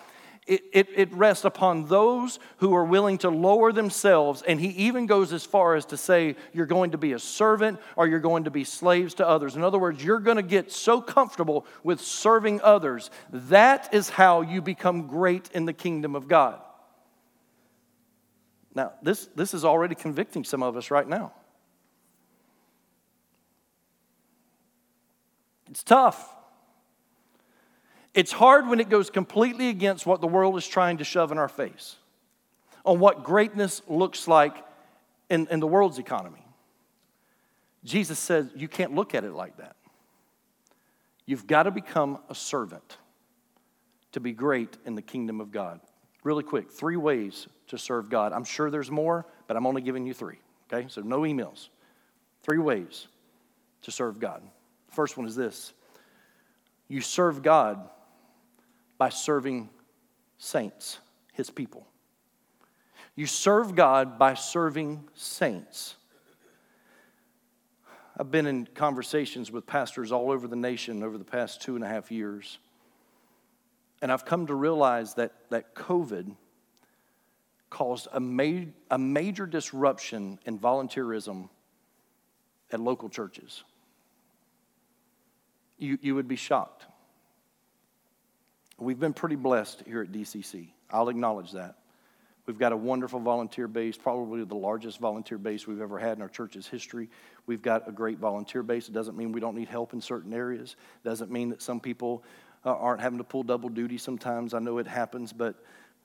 it, 0.46 0.62
it, 0.72 0.88
it, 0.94 1.12
rests 1.12 1.44
upon 1.44 1.86
those 1.86 2.38
who 2.58 2.74
are 2.74 2.84
willing 2.84 3.18
to 3.18 3.30
lower 3.30 3.72
themselves. 3.72 4.42
And 4.42 4.60
he 4.60 4.68
even 4.68 5.06
goes 5.06 5.32
as 5.32 5.44
far 5.44 5.74
as 5.74 5.86
to 5.86 5.96
say, 5.96 6.36
you're 6.52 6.66
going 6.66 6.92
to 6.92 6.98
be 6.98 7.14
a 7.14 7.18
servant 7.18 7.80
or 7.96 8.06
you're 8.06 8.20
going 8.20 8.44
to 8.44 8.50
be 8.50 8.62
slaves 8.62 9.14
to 9.14 9.26
others. 9.26 9.56
In 9.56 9.64
other 9.64 9.78
words, 9.78 10.04
you're 10.04 10.20
going 10.20 10.36
to 10.36 10.44
get 10.44 10.70
so 10.70 11.00
comfortable 11.00 11.66
with 11.82 12.00
serving 12.00 12.60
others. 12.62 13.10
That 13.32 13.92
is 13.92 14.08
how 14.08 14.42
you 14.42 14.62
become 14.62 15.08
great 15.08 15.50
in 15.52 15.64
the 15.64 15.72
kingdom 15.72 16.14
of 16.14 16.28
God. 16.28 16.60
Now, 18.72 18.92
this, 19.02 19.26
this 19.34 19.52
is 19.52 19.64
already 19.64 19.96
convicting 19.96 20.44
some 20.44 20.62
of 20.62 20.76
us 20.76 20.92
right 20.92 21.08
now. 21.08 21.32
It's 25.70 25.82
tough. 25.82 26.36
It's 28.16 28.32
hard 28.32 28.66
when 28.66 28.80
it 28.80 28.88
goes 28.88 29.11
completely 29.11 29.68
against 29.68 30.06
what 30.06 30.23
the 30.23 30.26
world 30.26 30.56
is 30.56 30.66
trying 30.66 30.96
to 30.96 31.04
shove 31.04 31.32
in 31.32 31.38
our 31.38 31.50
face 31.50 31.96
on 32.82 32.99
what 32.99 33.25
greatness 33.25 33.82
looks 33.88 34.26
like 34.26 34.56
in, 35.28 35.46
in 35.50 35.61
the 35.61 35.66
world's 35.66 35.99
economy. 35.99 36.42
Jesus 37.85 38.18
says 38.18 38.49
you 38.56 38.68
can't 38.68 38.94
look 38.94 39.14
at 39.14 39.25
it 39.25 39.32
like 39.32 39.58
that. 39.58 39.76
You've 41.26 41.46
got 41.46 41.64
to 41.64 41.70
become 41.70 42.18
a 42.30 42.35
servant 42.35 42.96
to 44.12 44.20
be 44.20 44.32
great 44.32 44.78
in 44.87 44.94
the 44.94 45.02
kingdom 45.02 45.40
of 45.40 45.50
God. 45.50 45.80
Really 46.25 46.42
quick, 46.42 46.70
three 46.70 46.96
ways 46.96 47.49
to 47.68 47.76
serve 47.76 48.08
God. 48.08 48.32
I'm 48.32 48.44
sure 48.44 48.70
there's 48.70 48.90
more, 48.90 49.26
but 49.46 49.58
I'm 49.58 49.66
only 49.66 49.82
giving 49.82 50.06
you 50.06 50.14
three. 50.14 50.38
Okay, 50.73 50.88
so 50.88 51.02
no 51.02 51.20
emails. 51.20 51.68
Three 52.42 52.58
ways 52.58 53.08
to 53.82 53.90
serve 53.90 54.18
God. 54.20 54.42
First 54.88 55.18
one 55.18 55.26
is 55.26 55.37
this 55.37 55.75
you 56.88 57.02
serve 57.02 57.42
God 57.42 57.90
by 58.98 59.08
serving 59.08 59.70
saints, 60.38 60.98
his 61.32 61.50
people. 61.50 61.86
You 63.14 63.26
serve 63.26 63.74
God 63.74 64.18
by 64.18 64.34
serving 64.34 65.08
saints. 65.14 65.96
I've 68.18 68.30
been 68.30 68.46
in 68.46 68.66
conversations 68.74 69.50
with 69.50 69.66
pastors 69.66 70.12
all 70.12 70.30
over 70.30 70.48
the 70.48 70.56
nation 70.56 71.02
over 71.02 71.18
the 71.18 71.24
past 71.24 71.60
two 71.60 71.76
and 71.76 71.84
a 71.84 71.88
half 71.88 72.10
years. 72.10 72.58
And 74.00 74.12
I've 74.12 74.24
come 74.24 74.46
to 74.46 74.54
realize 74.54 75.14
that, 75.14 75.32
that 75.50 75.74
COVID 75.74 76.34
caused 77.70 78.08
a, 78.12 78.20
ma- 78.20 78.66
a 78.90 78.98
major 78.98 79.46
disruption 79.46 80.38
in 80.46 80.58
volunteerism 80.58 81.48
at 82.70 82.80
local 82.80 83.08
churches. 83.08 83.64
You, 85.78 85.98
you 86.00 86.14
would 86.14 86.28
be 86.28 86.36
shocked. 86.36 86.86
We've 88.78 88.99
been 88.99 89.14
pretty 89.14 89.37
blessed 89.37 89.83
here 89.87 90.02
at 90.02 90.12
DCC. 90.12 90.68
I'll 90.90 91.09
acknowledge 91.09 91.52
that. 91.52 91.76
We've 92.45 92.59
got 92.59 92.73
a 92.73 92.76
wonderful 92.76 93.18
volunteer 93.18 93.66
base, 93.66 93.97
probably 93.97 94.45
the 94.45 94.54
largest 94.54 95.00
volunteer 95.00 95.38
base 95.38 95.66
we've 95.66 95.80
ever 95.80 95.99
had 95.99 96.16
in 96.16 96.23
our 96.23 96.28
church's 96.28 96.66
history. 96.66 97.09
We've 97.47 97.62
got 97.62 97.88
a 97.88 97.92
great 97.92 98.18
volunteer 98.18 98.62
base. 98.62 98.88
It 98.88 98.92
doesn't 98.92 99.16
mean 99.16 99.33
we 99.33 99.40
don't 99.40 99.56
need 99.56 99.68
help 99.68 99.95
in 99.95 100.00
certain 100.00 100.33
areas. 100.33 100.76
It 101.04 101.09
doesn't 101.09 101.30
mean 101.30 101.49
that 101.49 101.61
some 101.61 101.80
people 101.80 102.23
uh, 102.64 102.76
aren't 102.76 103.00
having 103.00 103.18
to 103.18 103.25
pull 103.25 103.42
double 103.42 103.68
duty 103.68 103.99
sometimes. 103.99 104.54
I 104.54 104.61
know 104.61 104.78
it 104.78 104.87
happens, 104.87 105.33
but 105.33 105.56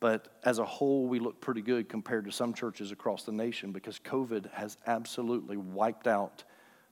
but 0.02 0.30
as 0.44 0.58
a 0.58 0.66
whole, 0.66 1.06
we 1.06 1.20
look 1.20 1.40
pretty 1.40 1.62
good 1.62 1.88
compared 1.88 2.26
to 2.26 2.32
some 2.32 2.56
churches 2.56 2.92
across 2.92 3.22
the 3.24 3.32
nation 3.32 3.72
because 3.72 4.00
COVID 4.00 4.52
has 4.52 4.78
absolutely 4.88 5.58
wiped 5.58 6.08
out 6.08 6.44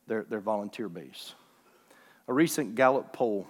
their, 0.05 0.25
their 0.25 0.39
volunteer 0.39 0.87
base. 0.87 1.33
A 2.27 2.33
recent 2.33 2.75
Gallup 2.75 3.11
poll 3.11 3.47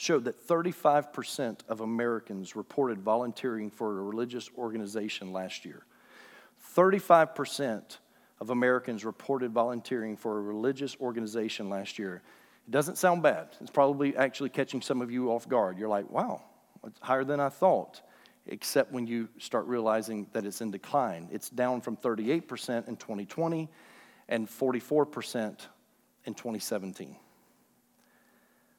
showed 0.00 0.24
that 0.24 0.46
35% 0.48 1.58
of 1.68 1.82
Americans 1.82 2.56
reported 2.56 3.02
volunteering 3.02 3.68
for 3.68 3.98
a 3.98 4.02
religious 4.02 4.48
organization 4.56 5.30
last 5.30 5.66
year. 5.66 5.84
35% 6.74 7.98
of 8.40 8.48
Americans 8.48 9.04
reported 9.04 9.52
volunteering 9.52 10.16
for 10.16 10.38
a 10.38 10.40
religious 10.40 10.96
organization 11.02 11.68
last 11.68 11.98
year. 11.98 12.22
It 12.66 12.70
doesn't 12.70 12.96
sound 12.96 13.22
bad. 13.22 13.48
It's 13.60 13.70
probably 13.70 14.16
actually 14.16 14.48
catching 14.48 14.80
some 14.80 15.02
of 15.02 15.10
you 15.10 15.30
off 15.32 15.46
guard. 15.46 15.76
You're 15.78 15.90
like, 15.90 16.08
wow, 16.10 16.44
it's 16.86 16.98
higher 17.02 17.24
than 17.24 17.38
I 17.38 17.50
thought, 17.50 18.00
except 18.46 18.92
when 18.92 19.06
you 19.06 19.28
start 19.38 19.66
realizing 19.66 20.28
that 20.32 20.46
it's 20.46 20.62
in 20.62 20.70
decline. 20.70 21.28
It's 21.30 21.50
down 21.50 21.82
from 21.82 21.98
38% 21.98 22.88
in 22.88 22.96
2020 22.96 23.68
and 24.30 24.48
44% 24.48 25.66
in 26.24 26.32
2017. 26.32 27.16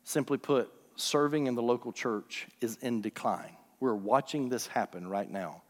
Simply 0.03 0.39
put, 0.39 0.71
serving 1.01 1.47
in 1.47 1.55
the 1.55 1.63
local 1.63 1.91
church 1.91 2.47
is 2.61 2.77
in 2.81 3.01
decline. 3.01 3.55
We're 3.79 3.95
watching 3.95 4.49
this 4.49 4.67
happen 4.67 5.07
right 5.07 5.29
now. 5.29 5.63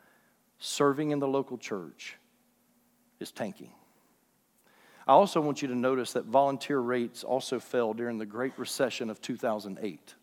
Serving 0.59 1.11
in 1.11 1.19
the 1.19 1.27
local 1.27 1.57
church 1.57 2.17
is 3.19 3.31
tanking. 3.31 3.71
I 5.07 5.13
also 5.13 5.41
want 5.41 5.61
you 5.61 5.67
to 5.69 5.75
notice 5.75 6.13
that 6.13 6.25
volunteer 6.25 6.79
rates 6.79 7.23
also 7.23 7.59
fell 7.59 7.93
during 7.93 8.17
the 8.17 8.25
Great 8.25 8.57
Recession 8.57 9.09
of 9.09 9.21
2008. 9.21 10.15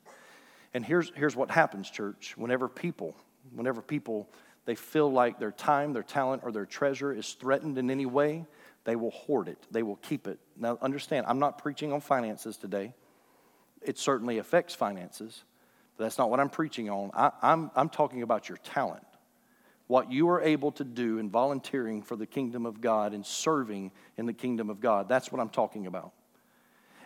And 0.75 0.85
here's, 0.85 1.11
here's 1.17 1.35
what 1.35 1.51
happens, 1.51 1.91
church. 1.91 2.35
Whenever 2.37 2.69
people, 2.69 3.17
whenever 3.53 3.83
people, 3.83 4.29
they 4.67 4.75
feel 4.75 5.11
like 5.11 5.39
their 5.39 5.51
time, 5.51 5.93
their 5.93 6.03
talent, 6.03 6.43
or 6.45 6.53
their 6.53 6.67
treasure 6.67 7.13
is 7.13 7.33
threatened 7.33 7.79
in 7.79 7.91
any 7.91 8.07
way, 8.07 8.47
they 8.85 8.95
will 8.95 9.11
hoard 9.11 9.49
it. 9.49 9.59
They 9.71 9.83
will 9.83 9.97
keep 9.97 10.29
it. 10.29 10.39
Now, 10.57 10.79
understand, 10.81 11.27
I'm 11.27 11.39
not 11.39 11.59
preaching 11.59 11.93
on 11.93 12.01
finances 12.01 12.57
today 12.57 12.95
it 13.89 13.99
certainly 13.99 14.37
affects 14.37 14.75
finances, 14.75 15.45
but 15.97 16.05
that's 16.05 16.19
not 16.19 16.29
what 16.29 16.41
I'm 16.41 16.51
preaching 16.51 16.91
on. 16.91 17.11
I, 17.15 17.31
I'm, 17.41 17.71
I'm 17.75 17.89
talking 17.89 18.23
about 18.23 18.47
your 18.47 18.59
talent, 18.59 19.03
what 19.87 20.13
you 20.13 20.29
are 20.29 20.43
able 20.43 20.71
to 20.73 20.85
do 20.85 21.17
in 21.17 21.31
volunteering 21.31 22.03
for 22.03 22.15
the 22.15 22.27
kingdom 22.27 22.67
of 22.67 22.83
God 22.83 23.15
and 23.15 23.25
serving 23.25 23.91
in 24.19 24.27
the 24.27 24.35
kingdom 24.35 24.69
of 24.69 24.81
God. 24.81 25.09
That's 25.09 25.33
what 25.33 25.41
I'm 25.41 25.49
talking 25.49 25.87
about. 25.87 26.13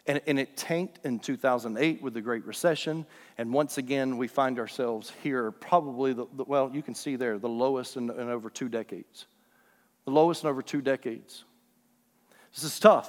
And, 0.08 0.20
and 0.26 0.40
it 0.40 0.56
tanked 0.56 0.98
in 1.06 1.20
2008 1.20 2.02
with 2.02 2.14
the 2.14 2.20
Great 2.20 2.44
Recession. 2.44 3.06
And 3.38 3.52
once 3.52 3.78
again, 3.78 4.18
we 4.18 4.26
find 4.26 4.58
ourselves 4.58 5.12
here, 5.22 5.52
probably, 5.52 6.12
the, 6.12 6.26
the 6.34 6.42
well, 6.42 6.68
you 6.74 6.82
can 6.82 6.96
see 6.96 7.14
there, 7.14 7.38
the 7.38 7.48
lowest 7.48 7.96
in, 7.96 8.10
in 8.10 8.28
over 8.28 8.50
two 8.50 8.68
decades. 8.68 9.26
The 10.04 10.10
lowest 10.10 10.42
in 10.42 10.50
over 10.50 10.62
two 10.62 10.82
decades. 10.82 11.44
This 12.52 12.64
is 12.64 12.80
tough. 12.80 13.08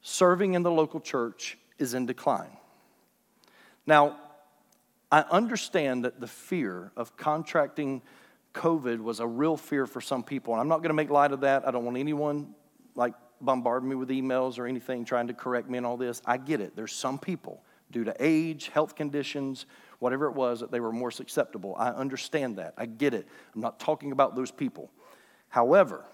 Serving 0.00 0.54
in 0.54 0.62
the 0.62 0.70
local 0.70 1.00
church 1.00 1.58
is 1.78 1.94
in 1.94 2.06
decline. 2.06 2.56
Now, 3.86 4.18
I 5.10 5.20
understand 5.30 6.04
that 6.04 6.20
the 6.20 6.26
fear 6.26 6.92
of 6.96 7.16
contracting 7.16 8.02
COVID 8.54 9.00
was 9.00 9.20
a 9.20 9.26
real 9.26 9.56
fear 9.56 9.86
for 9.86 10.00
some 10.00 10.22
people. 10.22 10.54
And 10.54 10.60
I'm 10.60 10.68
not 10.68 10.78
going 10.78 10.90
to 10.90 10.94
make 10.94 11.10
light 11.10 11.32
of 11.32 11.40
that. 11.40 11.66
I 11.66 11.70
don't 11.70 11.84
want 11.84 11.98
anyone 11.98 12.54
like 12.94 13.14
bombarding 13.40 13.88
me 13.88 13.96
with 13.96 14.08
emails 14.08 14.58
or 14.58 14.66
anything 14.66 15.04
trying 15.04 15.26
to 15.26 15.34
correct 15.34 15.68
me 15.68 15.76
and 15.78 15.86
all 15.86 15.96
this. 15.96 16.22
I 16.24 16.36
get 16.36 16.60
it. 16.60 16.74
There's 16.76 16.92
some 16.92 17.18
people, 17.18 17.62
due 17.90 18.04
to 18.04 18.14
age, 18.18 18.68
health 18.68 18.94
conditions, 18.94 19.66
whatever 19.98 20.26
it 20.26 20.34
was, 20.34 20.60
that 20.60 20.70
they 20.70 20.80
were 20.80 20.92
more 20.92 21.10
susceptible. 21.10 21.74
I 21.78 21.90
understand 21.90 22.56
that. 22.56 22.74
I 22.78 22.86
get 22.86 23.12
it. 23.12 23.26
I'm 23.54 23.60
not 23.60 23.78
talking 23.80 24.12
about 24.12 24.34
those 24.34 24.50
people. 24.50 24.90
However, 25.48 26.04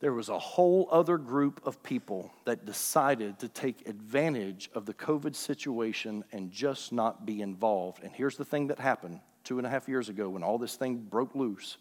there 0.00 0.12
was 0.12 0.28
a 0.28 0.38
whole 0.38 0.88
other 0.90 1.16
group 1.16 1.60
of 1.64 1.82
people 1.82 2.30
that 2.44 2.66
decided 2.66 3.38
to 3.38 3.48
take 3.48 3.88
advantage 3.88 4.70
of 4.74 4.84
the 4.84 4.92
COVID 4.92 5.34
situation 5.34 6.22
and 6.32 6.50
just 6.50 6.92
not 6.92 7.24
be 7.24 7.40
involved. 7.40 8.02
And 8.02 8.12
here's 8.12 8.36
the 8.36 8.44
thing 8.44 8.66
that 8.66 8.78
happened 8.78 9.20
two 9.42 9.58
and 9.58 9.66
a 9.66 9.70
half 9.70 9.88
years 9.88 10.08
ago 10.08 10.28
when 10.28 10.42
all 10.42 10.58
this 10.58 10.76
thing 10.76 10.96
broke 10.96 11.34
loose. 11.34 11.78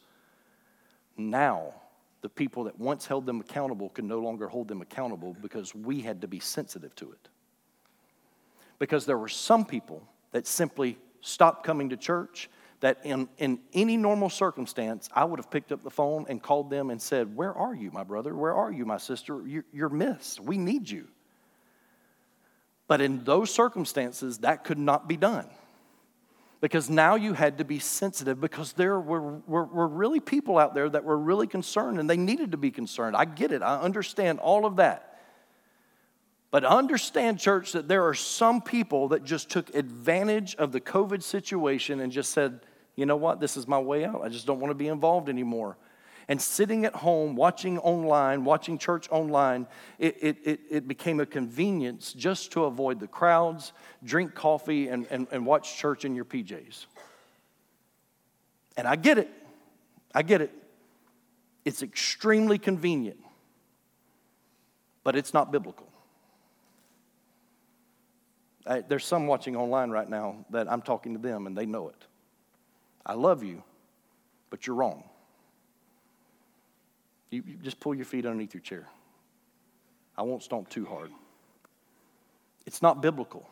Now, 1.18 1.74
the 2.22 2.30
people 2.30 2.64
that 2.66 2.80
once 2.80 3.06
held 3.06 3.26
them 3.26 3.42
accountable 3.42 3.90
can 3.90 4.08
no 4.08 4.20
longer 4.20 4.48
hold 4.48 4.70
them 4.70 4.82
accountable 4.82 5.36
because 5.42 5.76
we 5.76 6.02
had 6.02 6.22
to 6.22 6.28
be 6.28 6.40
sensitive 6.40 6.96
to 6.96 7.12
it. 7.12 7.30
Because 8.80 9.06
there 9.06 9.18
were 9.18 9.28
some 9.28 9.66
people 9.66 10.02
that 10.32 10.48
simply 10.48 10.98
stopped 11.22 11.66
coming 11.66 11.90
to 11.90 11.98
church 11.98 12.50
that 12.82 13.00
in, 13.04 13.30
in 13.38 13.60
any 13.74 13.98
normal 13.98 14.30
circumstance, 14.30 15.10
I 15.14 15.26
would 15.26 15.40
have 15.40 15.50
picked 15.50 15.72
up 15.72 15.84
the 15.84 15.90
phone 15.90 16.26
and 16.30 16.42
called 16.42 16.70
them 16.70 16.90
and 16.90 17.02
said, 17.02 17.36
Where 17.36 17.54
are 17.54 17.74
you, 17.74 17.92
my 17.92 18.04
brother? 18.04 18.36
Where 18.36 18.54
are 18.54 18.72
you, 18.72 18.86
my 18.86 18.98
sister? 18.98 19.46
You're, 19.46 19.66
you're 19.74 19.90
missed. 19.90 20.40
We 20.40 20.58
need 20.58 20.90
you. 20.90 21.08
But 22.88 23.02
in 23.02 23.24
those 23.24 23.52
circumstances, 23.52 24.40
that 24.40 24.64
could 24.64 24.78
not 24.78 25.08
be 25.08 25.18
done. 25.18 25.48
Because 26.62 26.90
now 26.90 27.16
you 27.16 27.34
had 27.34 27.58
to 27.58 27.66
be 27.66 27.80
sensitive 27.80 28.40
because 28.40 28.74
there 28.74 29.00
were, 29.00 29.40
were, 29.46 29.66
were, 29.66 29.88
really 29.88 30.20
people 30.20 30.58
out 30.58 30.74
there 30.74 30.90
that 30.90 31.04
were 31.04 31.18
really 31.18 31.48
concerned 31.48 32.00
and 32.00 32.10
they 32.10 32.18
needed 32.18 32.52
to 32.52 32.58
be 32.58 32.72
concerned. 32.72 33.16
I 33.16 33.26
get 33.26 33.52
it, 33.52 33.62
I 33.62 33.80
understand 33.80 34.40
all 34.40 34.66
of 34.66 34.78
that. 34.78 35.15
But 36.52 36.64
understand, 36.64 37.40
church, 37.40 37.74
that 37.74 37.88
there 37.88 38.08
are 38.08 38.14
some 38.14 38.62
people 38.62 39.10
that 39.10 39.24
just 39.24 39.50
took 39.50 39.74
advantage 39.76 40.56
of 40.56 40.72
the 40.72 40.80
COVID 40.80 41.22
situation 41.22 42.00
and 42.00 42.12
just 42.12 42.32
said, 42.32 42.62
you 42.96 43.06
know 43.06 43.18
what, 43.18 43.40
this 43.40 43.58
is 43.58 43.68
my 43.68 43.80
way 43.80 44.06
out. 44.06 44.22
I 44.24 44.30
just 44.30 44.46
don't 44.46 44.60
want 44.60 44.72
to 44.72 44.76
be 44.76 44.88
involved 44.88 45.28
anymore. 45.28 45.78
And 46.28 46.42
sitting 46.42 46.86
at 46.86 46.96
home, 46.96 47.36
watching 47.36 47.78
online, 47.80 48.46
watching 48.46 48.78
church 48.78 49.08
online, 49.12 49.68
it, 50.00 50.18
it, 50.22 50.38
it, 50.44 50.60
it 50.70 50.88
became 50.88 51.20
a 51.20 51.26
convenience 51.26 52.14
just 52.14 52.52
to 52.54 52.64
avoid 52.64 53.00
the 53.00 53.08
crowds, 53.08 53.74
drink 54.04 54.34
coffee, 54.34 54.88
and, 54.88 55.06
and, 55.12 55.28
and 55.32 55.46
watch 55.46 55.78
church 55.78 56.04
in 56.04 56.16
your 56.16 56.26
PJs. 56.26 56.86
And 58.78 58.88
I 58.88 58.96
get 58.96 59.18
it. 59.18 59.30
I 60.14 60.24
get 60.24 60.42
it. 60.42 60.52
It's 61.64 61.84
extremely 61.84 62.58
convenient, 62.58 63.20
but 65.04 65.16
it's 65.16 65.34
not 65.34 65.52
biblical. 65.52 65.88
I, 68.66 68.82
there's 68.82 69.06
some 69.06 69.28
watching 69.28 69.56
online 69.56 69.92
right 69.92 70.10
now 70.10 70.46
that 70.50 70.72
I'm 70.72 70.82
talking 70.82 71.14
to 71.14 71.20
them 71.20 71.48
and 71.48 71.58
they 71.58 71.66
know 71.66 71.90
it. 71.90 72.06
I 73.06 73.14
love 73.14 73.44
you, 73.44 73.64
but 74.50 74.66
you're 74.66 74.76
wrong. 74.76 75.04
You, 77.30 77.44
you 77.46 77.56
just 77.62 77.80
pull 77.80 77.94
your 77.94 78.06
feet 78.06 78.26
underneath 78.26 78.54
your 78.54 78.62
chair. 78.62 78.88
I 80.18 80.24
won't 80.24 80.44
stomp 80.44 80.70
too 80.70 80.86
hard. 80.86 81.12
It's 82.66 82.82
not 82.82 83.02
biblical. 83.02 83.48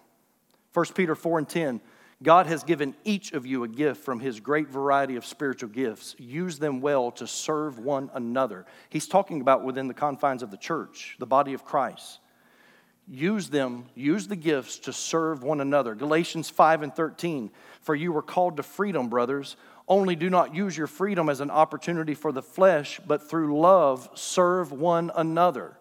1 0.73 0.85
Peter 0.95 1.15
4 1.15 1.39
and 1.39 1.49
10 1.49 1.81
God 2.23 2.47
has 2.47 2.63
given 2.63 2.95
each 3.03 3.33
of 3.33 3.45
you 3.45 3.65
a 3.65 3.67
gift 3.67 4.01
from 4.03 4.21
his 4.21 4.39
great 4.39 4.69
variety 4.69 5.17
of 5.17 5.25
spiritual 5.25 5.69
gifts. 5.69 6.15
Use 6.17 6.57
them 6.57 6.79
well 6.79 7.11
to 7.11 7.27
serve 7.27 7.79
one 7.79 8.09
another. 8.13 8.65
He's 8.89 9.07
talking 9.07 9.41
about 9.41 9.65
within 9.65 9.89
the 9.89 9.93
confines 9.93 10.41
of 10.41 10.49
the 10.49 10.57
church, 10.57 11.17
the 11.19 11.25
body 11.25 11.53
of 11.53 11.65
Christ. 11.65 12.19
Use 13.07 13.49
them, 13.49 13.85
use 13.95 14.27
the 14.27 14.35
gifts 14.35 14.79
to 14.79 14.93
serve 14.93 15.43
one 15.43 15.59
another. 15.59 15.93
Galatians 15.93 16.49
5 16.49 16.83
and 16.83 16.95
13. 16.95 17.51
For 17.81 17.95
you 17.95 18.13
were 18.13 18.21
called 18.21 18.57
to 18.57 18.63
freedom, 18.63 19.09
brothers. 19.09 19.57
Only 19.87 20.15
do 20.15 20.29
not 20.29 20.55
use 20.55 20.77
your 20.77 20.87
freedom 20.87 21.27
as 21.27 21.41
an 21.41 21.51
opportunity 21.51 22.13
for 22.13 22.31
the 22.31 22.41
flesh, 22.41 23.01
but 23.05 23.29
through 23.29 23.59
love 23.59 24.09
serve 24.13 24.71
one 24.71 25.11
another. 25.15 25.77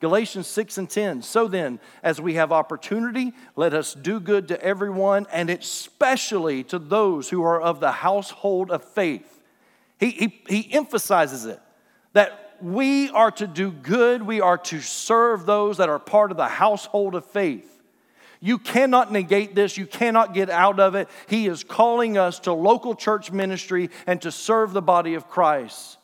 Galatians 0.00 0.48
6 0.48 0.78
and 0.78 0.90
10. 0.90 1.22
So 1.22 1.46
then, 1.46 1.78
as 2.02 2.20
we 2.20 2.34
have 2.34 2.50
opportunity, 2.50 3.32
let 3.54 3.72
us 3.72 3.94
do 3.94 4.18
good 4.18 4.48
to 4.48 4.62
everyone, 4.62 5.26
and 5.32 5.48
especially 5.50 6.64
to 6.64 6.80
those 6.80 7.30
who 7.30 7.42
are 7.44 7.60
of 7.60 7.78
the 7.78 7.92
household 7.92 8.72
of 8.72 8.82
faith. 8.84 9.40
He, 9.98 10.10
he, 10.10 10.42
he 10.48 10.72
emphasizes 10.74 11.46
it 11.46 11.60
that 12.12 12.43
we 12.62 13.10
are 13.10 13.30
to 13.32 13.46
do 13.46 13.70
good, 13.70 14.22
we 14.22 14.40
are 14.40 14.58
to 14.58 14.80
serve 14.80 15.46
those 15.46 15.78
that 15.78 15.88
are 15.88 15.98
part 15.98 16.30
of 16.30 16.36
the 16.36 16.48
household 16.48 17.14
of 17.14 17.24
faith. 17.24 17.70
You 18.40 18.58
cannot 18.58 19.10
negate 19.10 19.54
this. 19.54 19.78
You 19.78 19.86
cannot 19.86 20.34
get 20.34 20.50
out 20.50 20.78
of 20.78 20.94
it. 20.94 21.08
He 21.28 21.46
is 21.46 21.64
calling 21.64 22.18
us 22.18 22.40
to 22.40 22.52
local 22.52 22.94
church 22.94 23.32
ministry 23.32 23.88
and 24.06 24.20
to 24.20 24.30
serve 24.30 24.74
the 24.74 24.82
body 24.82 25.14
of 25.14 25.28
Christ. 25.28 25.96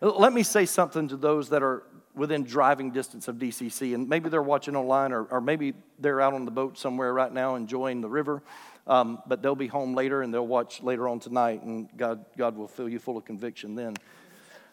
Let 0.00 0.32
me 0.32 0.42
say 0.42 0.66
something 0.66 1.06
to 1.08 1.16
those 1.16 1.50
that 1.50 1.62
are 1.62 1.84
within 2.16 2.42
driving 2.42 2.90
distance 2.90 3.28
of 3.28 3.36
DCC, 3.36 3.94
and 3.94 4.08
maybe 4.08 4.28
they're 4.30 4.42
watching 4.42 4.74
online, 4.74 5.12
or, 5.12 5.24
or 5.24 5.40
maybe 5.40 5.74
they're 5.98 6.20
out 6.20 6.34
on 6.34 6.44
the 6.44 6.50
boat 6.50 6.76
somewhere 6.76 7.12
right 7.12 7.32
now 7.32 7.54
enjoying 7.54 8.00
the 8.00 8.08
river. 8.08 8.42
Um, 8.88 9.20
but 9.26 9.42
they'll 9.42 9.54
be 9.54 9.66
home 9.66 9.94
later 9.94 10.22
and 10.22 10.32
they'll 10.32 10.46
watch 10.46 10.82
later 10.82 11.08
on 11.08 11.20
tonight, 11.20 11.62
and 11.62 11.88
God, 11.96 12.24
God 12.36 12.56
will 12.56 12.68
fill 12.68 12.88
you 12.88 12.98
full 12.98 13.16
of 13.16 13.24
conviction 13.24 13.74
then. 13.74 13.94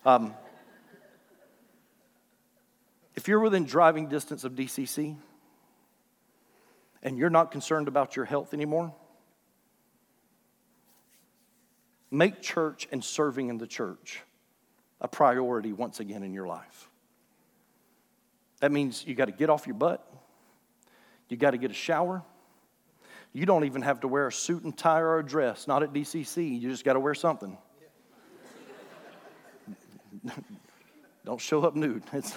Um, 0.05 0.33
if 3.15 3.27
you're 3.27 3.39
within 3.39 3.65
driving 3.65 4.07
distance 4.07 4.43
of 4.43 4.53
DCC 4.53 5.15
and 7.01 7.17
you're 7.17 7.29
not 7.29 7.51
concerned 7.51 7.87
about 7.87 8.15
your 8.15 8.25
health 8.25 8.53
anymore, 8.53 8.93
make 12.09 12.41
church 12.41 12.87
and 12.91 13.03
serving 13.03 13.49
in 13.49 13.57
the 13.57 13.67
church 13.67 14.21
a 15.01 15.07
priority 15.07 15.73
once 15.73 15.99
again 15.99 16.23
in 16.23 16.33
your 16.33 16.47
life. 16.47 16.89
That 18.61 18.71
means 18.71 19.05
you 19.05 19.13
got 19.13 19.25
to 19.25 19.31
get 19.31 19.49
off 19.49 19.67
your 19.67 19.75
butt, 19.75 20.07
you 21.29 21.37
got 21.37 21.51
to 21.51 21.57
get 21.57 21.71
a 21.71 21.75
shower. 21.75 22.23
You 23.35 23.47
don't 23.47 23.65
even 23.65 23.81
have 23.81 24.01
to 24.01 24.07
wear 24.07 24.27
a 24.27 24.31
suit 24.31 24.63
and 24.63 24.77
tie 24.77 24.99
or 24.99 25.17
a 25.17 25.25
dress, 25.25 25.67
not 25.67 25.81
at 25.81 25.91
DCC. 25.91 26.61
You 26.61 26.69
just 26.69 26.85
got 26.85 26.93
to 26.93 26.99
wear 26.99 27.15
something. 27.15 27.57
don't 31.25 31.41
show 31.41 31.63
up 31.63 31.75
nude. 31.75 32.03
It's, 32.13 32.31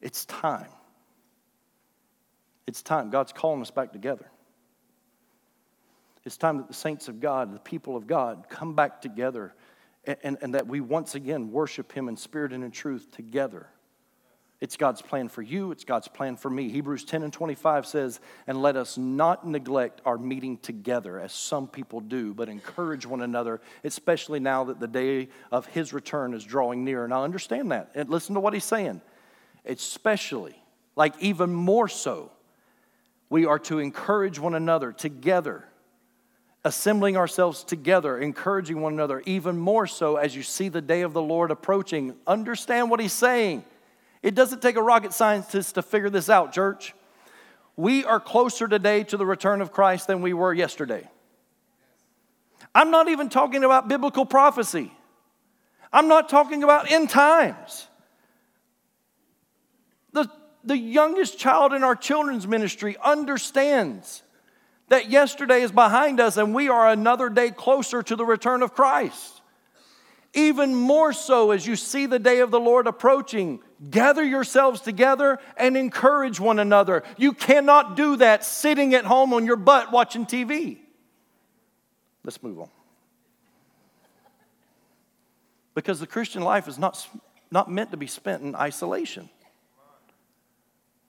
it's 0.00 0.24
time. 0.24 0.68
It's 2.66 2.82
time. 2.82 3.10
God's 3.10 3.32
calling 3.32 3.62
us 3.62 3.70
back 3.70 3.92
together. 3.92 4.30
It's 6.24 6.36
time 6.36 6.58
that 6.58 6.68
the 6.68 6.74
saints 6.74 7.08
of 7.08 7.20
God, 7.20 7.54
the 7.54 7.60
people 7.60 7.96
of 7.96 8.06
God, 8.06 8.46
come 8.50 8.74
back 8.74 9.00
together 9.00 9.54
and, 10.22 10.38
and 10.40 10.54
that 10.54 10.66
we 10.66 10.80
once 10.80 11.14
again 11.14 11.50
worship 11.50 11.92
Him 11.92 12.08
in 12.08 12.16
spirit 12.16 12.52
and 12.52 12.64
in 12.64 12.70
truth 12.70 13.10
together. 13.10 13.66
It's 14.60 14.76
God's 14.76 15.00
plan 15.00 15.28
for 15.28 15.40
you, 15.40 15.70
it's 15.70 15.84
God's 15.84 16.08
plan 16.08 16.36
for 16.36 16.50
me. 16.50 16.68
Hebrews 16.68 17.04
10 17.04 17.22
and 17.22 17.32
25 17.32 17.86
says, 17.86 18.20
And 18.46 18.60
let 18.60 18.76
us 18.76 18.98
not 18.98 19.46
neglect 19.46 20.02
our 20.04 20.18
meeting 20.18 20.58
together, 20.58 21.18
as 21.18 21.32
some 21.32 21.68
people 21.68 22.00
do, 22.00 22.34
but 22.34 22.48
encourage 22.48 23.06
one 23.06 23.22
another, 23.22 23.60
especially 23.84 24.40
now 24.40 24.64
that 24.64 24.80
the 24.80 24.88
day 24.88 25.28
of 25.52 25.66
His 25.66 25.92
return 25.92 26.34
is 26.34 26.44
drawing 26.44 26.84
near. 26.84 27.04
And 27.04 27.14
I 27.14 27.22
understand 27.22 27.70
that. 27.70 27.92
And 27.94 28.10
listen 28.10 28.34
to 28.34 28.40
what 28.40 28.52
He's 28.52 28.64
saying. 28.64 29.00
Especially, 29.64 30.56
like 30.96 31.14
even 31.20 31.52
more 31.52 31.88
so, 31.88 32.30
we 33.30 33.46
are 33.46 33.58
to 33.60 33.78
encourage 33.78 34.38
one 34.38 34.54
another 34.54 34.92
together 34.92 35.64
assembling 36.64 37.16
ourselves 37.16 37.64
together, 37.64 38.18
encouraging 38.18 38.80
one 38.80 38.92
another, 38.92 39.22
even 39.26 39.56
more 39.56 39.86
so 39.86 40.16
as 40.16 40.34
you 40.34 40.42
see 40.42 40.68
the 40.68 40.82
day 40.82 41.02
of 41.02 41.12
the 41.12 41.22
Lord 41.22 41.50
approaching. 41.50 42.14
Understand 42.26 42.90
what 42.90 43.00
he's 43.00 43.12
saying. 43.12 43.64
It 44.22 44.34
doesn't 44.34 44.60
take 44.60 44.76
a 44.76 44.82
rocket 44.82 45.12
scientist 45.12 45.76
to 45.76 45.82
figure 45.82 46.10
this 46.10 46.28
out, 46.28 46.52
church. 46.52 46.94
We 47.76 48.04
are 48.04 48.18
closer 48.18 48.66
today 48.66 49.04
to 49.04 49.16
the 49.16 49.24
return 49.24 49.60
of 49.60 49.72
Christ 49.72 50.08
than 50.08 50.20
we 50.20 50.32
were 50.32 50.52
yesterday. 50.52 51.08
I'm 52.74 52.90
not 52.90 53.08
even 53.08 53.28
talking 53.28 53.62
about 53.62 53.88
biblical 53.88 54.26
prophecy. 54.26 54.92
I'm 55.92 56.08
not 56.08 56.28
talking 56.28 56.64
about 56.64 56.90
end 56.90 57.08
times. 57.08 57.86
The, 60.12 60.30
the 60.64 60.76
youngest 60.76 61.38
child 61.38 61.72
in 61.72 61.82
our 61.82 61.96
children's 61.96 62.46
ministry 62.46 62.96
understands 63.02 64.22
that 64.88 65.10
yesterday 65.10 65.62
is 65.62 65.72
behind 65.72 66.20
us 66.20 66.36
and 66.36 66.54
we 66.54 66.68
are 66.68 66.88
another 66.88 67.28
day 67.28 67.50
closer 67.50 68.02
to 68.02 68.16
the 68.16 68.24
return 68.24 68.62
of 68.62 68.74
Christ. 68.74 69.42
Even 70.34 70.74
more 70.74 71.12
so 71.12 71.50
as 71.50 71.66
you 71.66 71.74
see 71.74 72.06
the 72.06 72.18
day 72.18 72.40
of 72.40 72.50
the 72.50 72.60
Lord 72.60 72.86
approaching, 72.86 73.60
gather 73.90 74.22
yourselves 74.22 74.80
together 74.80 75.38
and 75.56 75.76
encourage 75.76 76.38
one 76.38 76.58
another. 76.58 77.02
You 77.16 77.32
cannot 77.32 77.96
do 77.96 78.16
that 78.16 78.44
sitting 78.44 78.94
at 78.94 79.04
home 79.04 79.32
on 79.32 79.46
your 79.46 79.56
butt 79.56 79.90
watching 79.90 80.26
TV. 80.26 80.78
Let's 82.24 82.42
move 82.42 82.60
on. 82.60 82.70
Because 85.74 86.00
the 86.00 86.06
Christian 86.06 86.42
life 86.42 86.68
is 86.68 86.78
not, 86.78 87.08
not 87.50 87.70
meant 87.70 87.90
to 87.92 87.96
be 87.96 88.06
spent 88.06 88.42
in 88.42 88.54
isolation. 88.54 89.30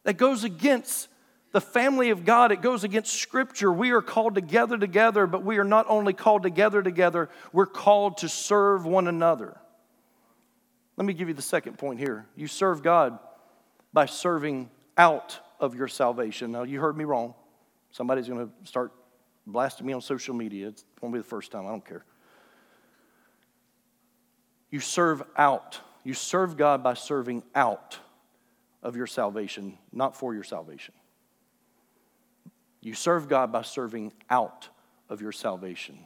That 0.04 0.18
goes 0.18 0.44
against 0.44 1.10
the 1.52 1.62
family 1.62 2.12
of 2.12 2.26
God, 2.26 2.52
it 2.52 2.62
goes 2.62 2.84
against 2.84 3.14
Scripture. 3.14 3.72
We 3.72 3.92
are 3.92 4.02
called 4.02 4.36
together 4.36 4.78
together, 4.78 5.26
but 5.26 5.44
we 5.44 5.58
are 5.58 5.64
not 5.64 5.88
only 5.90 6.14
called 6.14 6.44
together 6.44 6.84
together, 6.84 7.30
we're 7.52 7.66
called 7.66 8.18
to 8.18 8.30
serve 8.30 8.86
one 8.86 9.08
another. 9.08 9.60
Let 10.96 11.06
me 11.06 11.14
give 11.14 11.28
you 11.28 11.34
the 11.34 11.42
second 11.42 11.78
point 11.78 12.00
here. 12.00 12.28
You 12.36 12.48
serve 12.48 12.84
God 12.84 13.18
by 13.94 14.06
serving 14.06 14.70
out 14.98 15.40
of 15.60 15.74
your 15.74 15.88
salvation. 15.88 16.52
Now, 16.52 16.64
you 16.64 16.80
heard 16.80 16.96
me 16.96 17.06
wrong. 17.06 17.34
Somebody's 17.92 18.28
going 18.28 18.46
to 18.46 18.68
start 18.68 18.92
blasting 19.48 19.88
me 19.88 19.94
on 19.94 20.02
social 20.02 20.36
media. 20.36 20.68
It 20.68 20.84
won't 21.02 21.14
be 21.14 21.20
the 21.20 21.26
first 21.26 21.52
time. 21.52 21.66
I 21.66 21.70
don't 21.70 21.86
care. 21.86 22.06
You 24.70 24.82
serve 24.82 25.24
out. 25.36 25.80
You 26.04 26.14
serve 26.14 26.58
God 26.58 26.84
by 26.84 26.94
serving 26.94 27.44
out 27.56 27.98
of 28.82 28.96
your 28.96 29.08
salvation, 29.08 29.78
not 29.92 30.16
for 30.16 30.34
your 30.34 30.44
salvation. 30.44 30.94
You 32.82 32.94
serve 32.94 33.28
God 33.28 33.52
by 33.52 33.64
serving 33.64 34.14
out 34.30 34.70
of 35.10 35.22
your 35.22 35.32
salvation. 35.32 36.00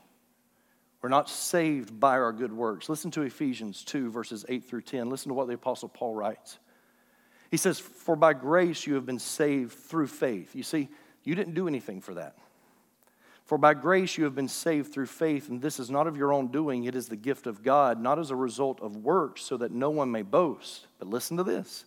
We're 1.02 1.10
not 1.10 1.30
saved 1.30 2.00
by 2.00 2.18
our 2.18 2.32
good 2.32 2.54
works. 2.54 2.90
Listen 2.90 3.12
to 3.12 3.24
Ephesians 3.24 3.84
2, 3.84 4.10
verses 4.10 4.46
8 4.48 4.64
through 4.64 4.84
10. 4.84 5.10
Listen 5.10 5.30
to 5.30 5.34
what 5.34 5.48
the 5.48 5.54
Apostle 5.54 5.90
Paul 5.90 6.16
writes. 6.16 6.58
He 7.52 7.58
says, 7.58 7.78
For 7.78 8.16
by 8.16 8.34
grace 8.34 8.88
you 8.88 8.96
have 8.96 9.06
been 9.06 9.20
saved 9.20 9.74
through 9.74 10.08
faith. 10.08 10.56
You 10.56 10.64
see, 10.64 10.90
you 11.24 11.36
didn't 11.36 11.54
do 11.54 11.68
anything 11.68 12.02
for 12.02 12.14
that. 12.16 12.38
For 13.46 13.58
by 13.58 13.74
grace 13.74 14.18
you 14.18 14.24
have 14.24 14.34
been 14.34 14.48
saved 14.48 14.94
through 14.94 15.08
faith, 15.08 15.50
and 15.50 15.62
this 15.62 15.78
is 15.78 15.90
not 15.92 16.08
of 16.08 16.16
your 16.16 16.32
own 16.32 16.48
doing, 16.48 16.86
it 16.86 16.96
is 16.96 17.10
the 17.10 17.18
gift 17.18 17.46
of 17.46 17.62
God, 17.62 18.02
not 18.02 18.18
as 18.18 18.32
a 18.32 18.36
result 18.36 18.82
of 18.82 18.96
works, 18.96 19.42
so 19.42 19.58
that 19.58 19.72
no 19.72 19.90
one 19.90 20.10
may 20.10 20.22
boast. 20.22 20.88
But 20.98 21.10
listen 21.10 21.36
to 21.38 21.44
this 21.44 21.84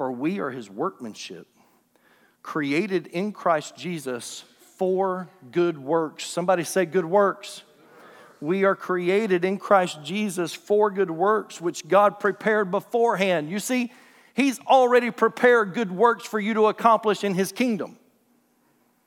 For 0.00 0.10
we 0.10 0.40
are 0.40 0.48
his 0.48 0.70
workmanship 0.70 1.46
created 2.42 3.06
in 3.08 3.32
Christ 3.32 3.76
Jesus 3.76 4.44
for 4.78 5.28
good 5.52 5.76
works. 5.76 6.24
Somebody 6.24 6.64
say, 6.64 6.86
good 6.86 7.04
works. 7.04 7.64
We 8.40 8.64
are 8.64 8.74
created 8.74 9.44
in 9.44 9.58
Christ 9.58 9.98
Jesus 10.02 10.54
for 10.54 10.90
good 10.90 11.10
works, 11.10 11.60
which 11.60 11.86
God 11.86 12.18
prepared 12.18 12.70
beforehand. 12.70 13.50
You 13.50 13.58
see, 13.58 13.92
He's 14.32 14.58
already 14.60 15.10
prepared 15.10 15.74
good 15.74 15.92
works 15.92 16.24
for 16.24 16.40
you 16.40 16.54
to 16.54 16.68
accomplish 16.68 17.22
in 17.22 17.34
His 17.34 17.52
kingdom. 17.52 17.98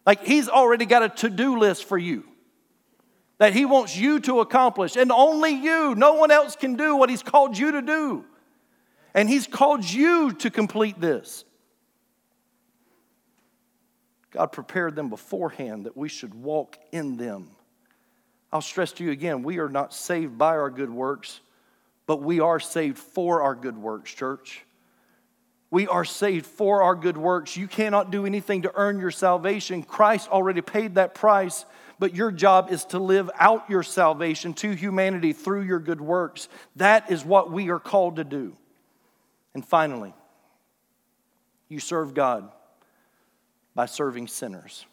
Like 0.06 0.24
He's 0.24 0.48
already 0.48 0.86
got 0.86 1.02
a 1.02 1.10
to 1.10 1.30
do 1.32 1.58
list 1.58 1.86
for 1.86 1.98
you 1.98 2.24
that 3.40 3.54
He 3.54 3.66
wants 3.66 3.98
you 3.98 4.20
to 4.20 4.42
accomplish, 4.42 4.96
and 4.96 5.12
only 5.12 5.54
you. 5.54 5.96
No 5.96 6.14
one 6.14 6.30
else 6.30 6.56
can 6.56 6.76
do 6.76 6.96
what 6.96 7.10
He's 7.10 7.24
called 7.24 7.58
you 7.58 7.72
to 7.72 7.82
do. 7.82 8.26
And 9.14 9.30
He's 9.30 9.48
called 9.48 9.84
you 9.84 10.32
to 10.34 10.50
complete 10.50 11.00
this. 11.00 11.46
God 14.32 14.52
prepared 14.52 14.96
them 14.96 15.10
beforehand 15.10 15.86
that 15.86 15.96
we 15.96 16.10
should 16.10 16.34
walk 16.34 16.78
in 16.92 17.18
them. 17.18 17.50
I'll 18.52 18.62
stress 18.62 18.92
to 18.94 19.04
you 19.04 19.12
again 19.12 19.44
we 19.44 19.60
are 19.60 19.70
not 19.70 19.94
saved 19.94 20.38
by 20.38 20.58
our 20.58 20.70
good 20.70 20.90
works, 20.90 21.40
but 22.08 22.22
we 22.22 22.40
are 22.40 22.60
saved 22.60 22.98
for 22.98 23.44
our 23.44 23.56
good 23.56 23.78
works, 23.78 24.14
church. 24.14 24.66
We 25.70 25.88
are 25.88 26.06
saved 26.06 26.46
for 26.46 26.84
our 26.84 26.94
good 26.94 27.18
works. 27.18 27.58
You 27.58 27.68
cannot 27.68 28.12
do 28.12 28.28
anything 28.28 28.62
to 28.62 28.72
earn 28.76 29.00
your 29.00 29.10
salvation. 29.10 29.82
Christ 29.82 30.30
already 30.30 30.62
paid 30.62 30.96
that 30.96 31.16
price, 31.16 31.66
but 31.98 32.14
your 32.14 32.32
job 32.32 32.72
is 32.72 32.86
to 32.86 33.00
live 33.00 33.32
out 33.40 33.68
your 33.72 33.82
salvation 33.82 34.54
to 34.56 34.72
humanity 34.72 35.34
through 35.34 35.64
your 35.64 35.80
good 35.80 36.00
works. 36.00 36.48
That 36.76 37.10
is 37.12 37.26
what 37.26 37.52
we 37.52 37.72
are 37.72 37.80
called 37.80 38.18
to 38.18 38.24
do. 38.24 38.56
And 39.54 39.66
finally, 39.66 40.14
you 41.70 41.80
serve 41.80 42.14
God 42.14 42.50
by 43.76 43.86
serving 43.86 44.28
sinners. 44.28 44.86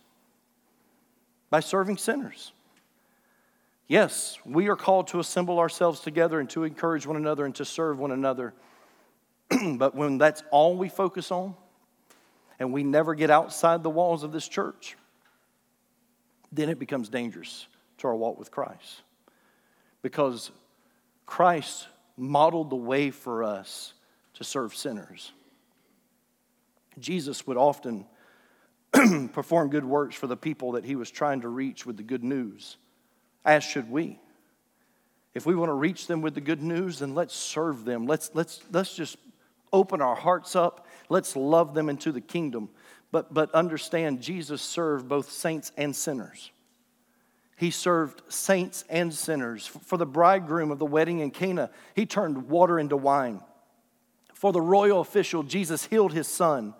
By 1.49 1.61
serving 1.61 1.97
sinners. 1.99 2.53
Yes, 3.89 4.39
we 4.45 4.69
are 4.69 4.77
called 4.77 5.09
to 5.09 5.19
assemble 5.19 5.59
ourselves 5.59 6.01
together 6.01 6.39
and 6.39 6.49
to 6.51 6.65
encourage 6.65 7.07
one 7.07 7.17
another 7.17 7.45
and 7.45 7.55
to 7.57 7.65
serve 7.65 7.99
one 7.99 8.13
another. 8.13 8.55
but 9.77 9.95
when 9.95 10.19
that's 10.19 10.45
all 10.51 10.77
we 10.77 10.89
focus 10.89 11.31
on, 11.33 11.55
and 12.61 12.73
we 12.73 12.85
never 12.85 13.15
get 13.15 13.31
outside 13.31 13.83
the 13.83 13.91
walls 13.91 14.23
of 14.23 14.33
this 14.33 14.47
church, 14.47 14.97
then 16.53 16.69
it 16.69 16.79
becomes 16.79 17.09
dangerous 17.09 17.67
to 17.99 18.07
our 18.07 18.15
walk 18.15 18.39
with 18.39 18.51
Christ. 18.51 19.03
Because 20.03 20.51
Christ 21.27 21.89
modeled 22.17 22.71
the 22.71 22.77
way 22.77 23.11
for 23.11 23.43
us 23.43 23.95
to 24.41 24.45
serve 24.45 24.75
sinners. 24.75 25.33
Jesus 26.99 27.47
would 27.47 27.59
often 27.59 28.07
perform 29.33 29.69
good 29.69 29.85
works 29.85 30.17
for 30.17 30.27
the 30.27 30.37
people 30.37 30.73
that 30.73 30.85
he 30.85 30.97
was 30.97 31.11
trying 31.11 31.43
to 31.43 31.49
reach 31.49 31.85
with 31.85 31.99
the 31.99 32.03
good 32.03 32.25
news 32.25 32.79
as 33.45 33.63
should 33.63 33.91
we. 33.91 34.19
If 35.35 35.45
we 35.45 35.55
want 35.55 35.69
to 35.69 35.75
reach 35.75 36.07
them 36.07 36.23
with 36.23 36.35
the 36.35 36.41
good 36.41 36.63
news, 36.63 37.01
then 37.01 37.15
let's 37.15 37.35
serve 37.35 37.85
them. 37.85 38.07
Let's, 38.07 38.31
let's, 38.33 38.61
let's 38.73 38.95
just 38.95 39.19
open 39.73 40.01
our 40.01 40.17
hearts 40.17 40.57
up. 40.57 40.87
Let's 41.11 41.37
love 41.37 41.75
them 41.75 41.91
into 41.91 42.11
the 42.11 42.21
kingdom. 42.23 42.71
But, 43.13 43.33
but 43.33 43.55
understand, 43.55 44.23
Jesus 44.23 44.63
served 44.63 45.07
both 45.07 45.31
saints 45.31 45.71
and 45.77 45.95
sinners. 45.95 46.51
He 47.57 47.71
served 47.71 48.23
saints 48.33 48.85
and 48.89 49.13
sinners. 49.13 49.67
For 49.67 49.99
the 49.99 50.07
bridegroom 50.07 50.71
of 50.71 50.79
the 50.79 50.87
wedding 50.87 51.21
in 51.21 51.31
Cana, 51.31 51.71
he 51.95 52.07
turned 52.07 52.49
water 52.49 52.79
into 52.79 52.97
wine. 52.97 53.43
For 54.41 54.53
the 54.53 54.61
royal 54.63 55.03
official, 55.03 55.43
Jesus 55.43 55.85
healed 55.85 56.15
his 56.15 56.27
son. 56.27 56.73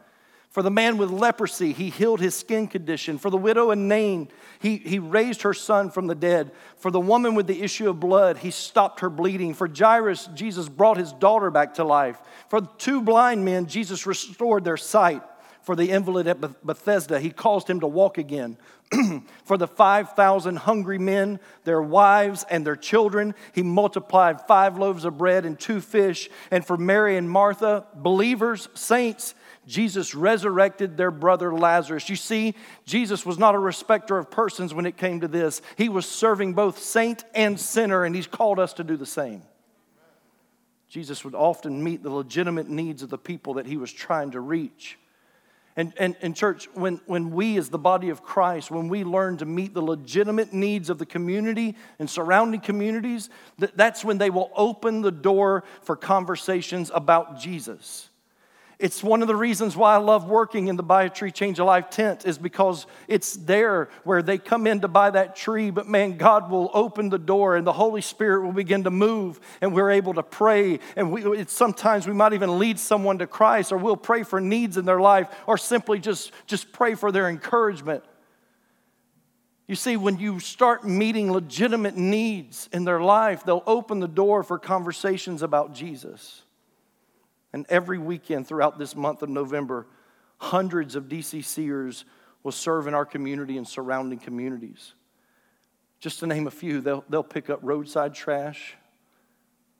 For 0.49 0.63
the 0.63 0.71
man 0.71 0.97
with 0.97 1.11
leprosy, 1.11 1.75
he 1.75 1.91
healed 1.91 2.19
his 2.19 2.35
skin 2.35 2.69
condition. 2.69 3.19
For 3.19 3.29
the 3.29 3.37
widow 3.37 3.71
in 3.71 3.87
Nain, 3.87 4.31
he, 4.61 4.79
he 4.79 4.99
raised 4.99 5.43
her 5.43 5.53
son 5.53 5.91
from 5.91 6.07
the 6.07 6.15
dead. 6.15 6.53
For 6.77 6.91
the 6.91 6.99
woman 6.99 7.35
with 7.35 7.47
the 7.47 7.61
issue 7.61 7.91
of 7.91 8.01
blood, 8.01 8.39
he 8.39 8.51
stopped 8.51 9.01
her 9.01 9.11
bleeding. 9.11 9.53
For 9.53 9.69
Jairus, 9.69 10.31
Jesus 10.35 10.71
brought 10.71 10.97
his 10.97 11.13
daughter 11.13 11.51
back 11.51 11.75
to 11.75 11.85
life. 11.85 12.19
For 12.49 12.63
two 12.79 13.03
blind 13.03 13.45
men, 13.45 13.67
Jesus 13.67 14.07
restored 14.07 14.65
their 14.65 14.79
sight. 14.79 15.21
For 15.63 15.77
the 15.77 15.91
invalid 15.91 16.27
at 16.27 16.65
Bethesda, 16.65 17.21
he 17.21 17.31
caused 17.31 17.69
him 17.69 17.81
to 17.81 17.87
walk 17.87 18.19
again. 18.19 18.57
For 19.45 19.57
the 19.57 19.69
5,000 19.69 20.57
hungry 20.57 20.99
men, 20.99 21.39
their 21.65 21.83
wives, 21.83 22.45
and 22.51 22.67
their 22.67 22.77
children, 22.77 23.35
he 23.53 23.63
multiplied 23.63 24.47
five 24.49 24.79
loaves 24.79 25.05
of 25.05 25.19
bread 25.19 25.45
and 25.45 25.59
two 25.59 25.81
fish. 25.81 26.29
And 26.51 26.67
for 26.67 26.77
Mary 26.77 27.17
and 27.17 27.31
Martha, 27.31 27.85
believers, 27.95 28.69
saints, 28.75 29.35
Jesus 29.67 30.15
resurrected 30.15 30.97
their 30.97 31.13
brother 31.13 31.55
Lazarus. 31.55 32.09
You 32.09 32.17
see, 32.17 32.55
Jesus 32.85 33.25
was 33.25 33.39
not 33.39 33.55
a 33.55 33.59
respecter 33.59 34.19
of 34.19 34.31
persons 34.31 34.75
when 34.75 34.87
it 34.87 34.97
came 34.97 35.21
to 35.21 35.29
this. 35.29 35.63
He 35.77 35.89
was 35.89 36.07
serving 36.07 36.55
both 36.55 36.79
saint 36.79 37.25
and 37.35 37.61
sinner, 37.61 38.05
and 38.05 38.15
he's 38.15 38.27
called 38.27 38.59
us 38.59 38.73
to 38.75 38.85
do 38.85 38.97
the 38.97 39.07
same. 39.07 39.43
Jesus 40.89 41.25
would 41.25 41.37
often 41.37 41.85
meet 41.85 42.03
the 42.03 42.11
legitimate 42.11 42.69
needs 42.69 43.05
of 43.05 43.11
the 43.11 43.19
people 43.19 43.55
that 43.55 43.67
he 43.67 43.77
was 43.77 43.93
trying 43.93 44.33
to 44.33 44.41
reach. 44.41 44.99
And, 45.77 45.93
and, 45.99 46.17
and 46.21 46.35
church, 46.35 46.69
when, 46.75 47.01
when 47.07 47.31
we, 47.31 47.57
as 47.57 47.71
the 47.71 47.79
body 47.79 48.11
of 48.11 48.23
Christ, 48.23 48.71
when 48.71 48.89
we 48.89 49.05
learn 49.05 49.37
to 49.39 49.47
meet 49.47 49.73
the 49.73 49.83
legitimate 49.83 50.53
needs 50.53 50.91
of 50.91 50.99
the 50.99 51.07
community 51.07 51.77
and 51.99 52.11
surrounding 52.11 52.61
communities, 52.61 53.31
that's 53.57 54.05
when 54.05 54.19
they 54.19 54.31
will 54.31 54.51
open 54.57 55.01
the 55.01 55.13
door 55.13 55.65
for 55.83 55.97
conversations 55.97 56.91
about 56.93 57.39
Jesus. 57.39 58.10
It's 58.81 59.03
one 59.03 59.21
of 59.21 59.29
the 59.29 59.37
reasons 59.37 59.77
why 59.77 59.95
I 59.95 59.99
love 59.99 60.27
working 60.27 60.69
in 60.69 60.77
the 60.77 60.83
Buy 60.83 61.05
a 61.05 61.11
Tree, 61.11 61.31
Change 61.31 61.59
a 61.59 61.65
Life 61.65 61.91
tent, 61.91 62.25
is 62.25 62.39
because 62.39 62.87
it's 63.09 63.35
there 63.35 63.91
where 64.05 64.23
they 64.23 64.39
come 64.39 64.67
in 64.67 64.81
to 64.81 64.89
buy 64.89 65.11
that 65.11 65.37
tree, 65.37 65.71
but 65.71 65.87
man, 65.87 66.17
God 66.17 66.51
will 66.51 66.71
open 66.73 67.11
the 67.11 67.19
door 67.19 67.57
and 67.57 67.67
the 67.67 67.75
Holy 67.75 68.01
Spirit 68.01 68.43
will 68.43 68.53
begin 68.53 68.85
to 68.85 68.91
move, 68.91 69.39
and 69.61 69.75
we're 69.75 69.91
able 69.91 70.15
to 70.15 70.23
pray. 70.23 70.81
And 70.97 71.13
we, 71.13 71.45
sometimes 71.45 72.07
we 72.07 72.15
might 72.15 72.33
even 72.33 72.59
lead 72.59 72.79
someone 72.79 73.19
to 73.19 73.27
Christ, 73.27 73.71
or 73.71 73.77
we'll 73.77 73.99
pray 73.99 74.23
for 74.23 74.41
needs 74.41 74.79
in 74.79 74.87
their 74.87 75.01
life, 75.01 75.29
or 75.47 75.59
simply 75.59 75.99
just, 75.99 76.33
just 76.47 76.73
pray 76.73 76.95
for 76.95 77.13
their 77.13 77.29
encouragement. 77.29 78.03
You 79.69 79.75
see, 79.75 79.99
when 79.99 80.19
you 80.19 80.41
start 80.41 80.89
meeting 80.89 81.31
legitimate 81.31 81.99
needs 81.99 82.71
in 82.73 82.85
their 82.85 83.03
life, 83.03 83.45
they'll 83.45 83.63
open 83.67 84.01
the 84.01 84.09
door 84.09 84.43
for 84.43 84.59
conversations 84.59 85.43
about 85.43 85.75
Jesus. 85.75 86.45
And 87.53 87.67
every 87.69 87.99
weekend 87.99 88.47
throughout 88.47 88.79
this 88.79 88.95
month 88.95 89.23
of 89.23 89.29
November, 89.29 89.87
hundreds 90.39 90.95
of 90.95 91.05
DCCers 91.05 92.05
will 92.43 92.53
serve 92.53 92.87
in 92.87 92.95
our 92.95 93.05
community 93.05 93.57
and 93.57 93.67
surrounding 93.67 94.19
communities. 94.19 94.95
Just 95.99 96.21
to 96.21 96.27
name 96.27 96.47
a 96.47 96.51
few, 96.51 96.81
they'll, 96.81 97.05
they'll 97.09 97.23
pick 97.23 97.51
up 97.51 97.61
roadside 97.63 98.15
trash. 98.15 98.75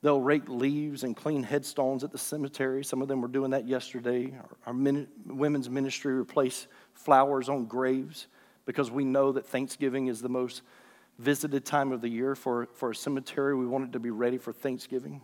They'll 0.03 0.21
rake 0.21 0.49
leaves 0.49 1.05
and 1.05 1.17
clean 1.17 1.43
headstones 1.43 2.05
at 2.05 2.11
the 2.11 2.19
cemetery. 2.19 2.85
Some 2.85 3.03
of 3.03 3.09
them 3.09 3.21
were 3.21 3.29
doing 3.29 3.51
that 3.51 3.67
yesterday. 3.67 4.33
Our, 4.67 4.75
our 4.75 5.07
women's 5.27 5.71
ministry 5.71 6.15
replaced 6.15 6.69
flowers 6.95 7.49
on 7.49 7.67
graves 7.67 8.27
because 8.65 8.91
we 8.91 9.05
know 9.05 9.33
that 9.33 9.47
Thanksgiving 9.47 10.09
is 10.09 10.21
the 10.21 10.29
most 10.29 10.63
visited 11.19 11.65
time 11.65 11.93
of 11.93 12.01
the 12.01 12.09
year 12.09 12.35
for, 12.35 12.69
for 12.75 12.91
a 12.91 12.95
cemetery. 12.95 13.55
We 13.55 13.67
want 13.67 13.85
it 13.85 13.93
to 13.93 13.99
be 13.99 14.11
ready 14.11 14.39
for 14.39 14.53
Thanksgiving. 14.53 15.21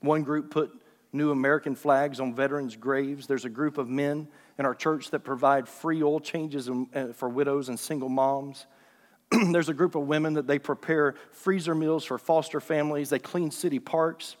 One 0.00 0.22
group 0.22 0.50
put 0.50 0.70
new 1.12 1.30
American 1.30 1.74
flags 1.74 2.20
on 2.20 2.34
veterans' 2.34 2.76
graves. 2.76 3.26
There's 3.26 3.44
a 3.44 3.50
group 3.50 3.78
of 3.78 3.88
men 3.88 4.28
in 4.58 4.66
our 4.66 4.74
church 4.74 5.10
that 5.10 5.20
provide 5.20 5.68
free 5.68 6.02
oil 6.02 6.20
changes 6.20 6.68
uh, 6.68 7.12
for 7.14 7.28
widows 7.28 7.68
and 7.68 7.78
single 7.78 8.08
moms. 8.08 8.66
There's 9.30 9.68
a 9.68 9.74
group 9.74 9.94
of 9.94 10.02
women 10.02 10.34
that 10.34 10.46
they 10.46 10.58
prepare 10.58 11.14
freezer 11.32 11.74
meals 11.74 12.04
for 12.04 12.18
foster 12.18 12.60
families. 12.60 13.10
They 13.10 13.18
clean 13.18 13.50
city 13.50 13.78
parks. 13.78 14.36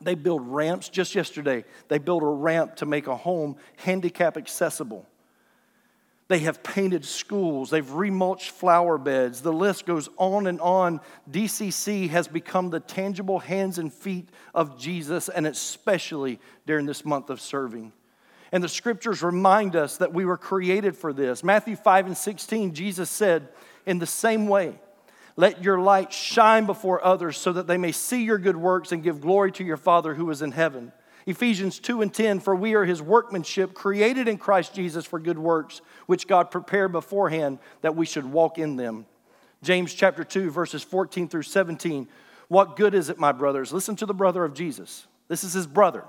They 0.00 0.14
build 0.14 0.46
ramps. 0.46 0.88
Just 0.88 1.14
yesterday, 1.14 1.64
they 1.88 1.98
built 1.98 2.22
a 2.22 2.26
ramp 2.26 2.76
to 2.76 2.86
make 2.86 3.06
a 3.06 3.16
home 3.16 3.56
handicap 3.76 4.36
accessible. 4.36 5.06
They 6.34 6.40
have 6.40 6.64
painted 6.64 7.04
schools, 7.04 7.70
they've 7.70 7.86
remulched 7.86 8.50
flower 8.50 8.98
beds. 8.98 9.40
The 9.40 9.52
list 9.52 9.86
goes 9.86 10.08
on 10.16 10.48
and 10.48 10.60
on. 10.60 11.00
DCC 11.30 12.08
has 12.08 12.26
become 12.26 12.70
the 12.70 12.80
tangible 12.80 13.38
hands 13.38 13.78
and 13.78 13.92
feet 13.92 14.30
of 14.52 14.76
Jesus, 14.76 15.28
and 15.28 15.46
especially 15.46 16.40
during 16.66 16.86
this 16.86 17.04
month 17.04 17.30
of 17.30 17.40
serving. 17.40 17.92
And 18.50 18.64
the 18.64 18.68
scriptures 18.68 19.22
remind 19.22 19.76
us 19.76 19.98
that 19.98 20.12
we 20.12 20.24
were 20.24 20.36
created 20.36 20.96
for 20.96 21.12
this. 21.12 21.44
Matthew 21.44 21.76
5 21.76 22.06
and 22.06 22.16
16, 22.16 22.74
Jesus 22.74 23.10
said, 23.10 23.50
In 23.86 24.00
the 24.00 24.04
same 24.04 24.48
way, 24.48 24.80
let 25.36 25.62
your 25.62 25.78
light 25.78 26.12
shine 26.12 26.66
before 26.66 27.04
others 27.04 27.36
so 27.36 27.52
that 27.52 27.68
they 27.68 27.78
may 27.78 27.92
see 27.92 28.24
your 28.24 28.38
good 28.38 28.56
works 28.56 28.90
and 28.90 29.04
give 29.04 29.20
glory 29.20 29.52
to 29.52 29.62
your 29.62 29.76
Father 29.76 30.14
who 30.14 30.28
is 30.30 30.42
in 30.42 30.50
heaven. 30.50 30.90
Ephesians 31.26 31.78
2 31.78 32.02
and 32.02 32.12
10, 32.12 32.40
for 32.40 32.54
we 32.54 32.74
are 32.74 32.84
his 32.84 33.00
workmanship, 33.00 33.72
created 33.72 34.28
in 34.28 34.36
Christ 34.36 34.74
Jesus 34.74 35.06
for 35.06 35.18
good 35.18 35.38
works, 35.38 35.80
which 36.06 36.26
God 36.26 36.50
prepared 36.50 36.92
beforehand 36.92 37.58
that 37.80 37.96
we 37.96 38.04
should 38.04 38.26
walk 38.26 38.58
in 38.58 38.76
them. 38.76 39.06
James 39.62 39.94
chapter 39.94 40.22
2, 40.22 40.50
verses 40.50 40.82
14 40.82 41.28
through 41.28 41.42
17. 41.42 42.06
What 42.48 42.76
good 42.76 42.94
is 42.94 43.08
it, 43.08 43.18
my 43.18 43.32
brothers? 43.32 43.72
Listen 43.72 43.96
to 43.96 44.06
the 44.06 44.12
brother 44.12 44.44
of 44.44 44.52
Jesus. 44.52 45.06
This 45.28 45.44
is 45.44 45.54
his 45.54 45.66
brother. 45.66 46.04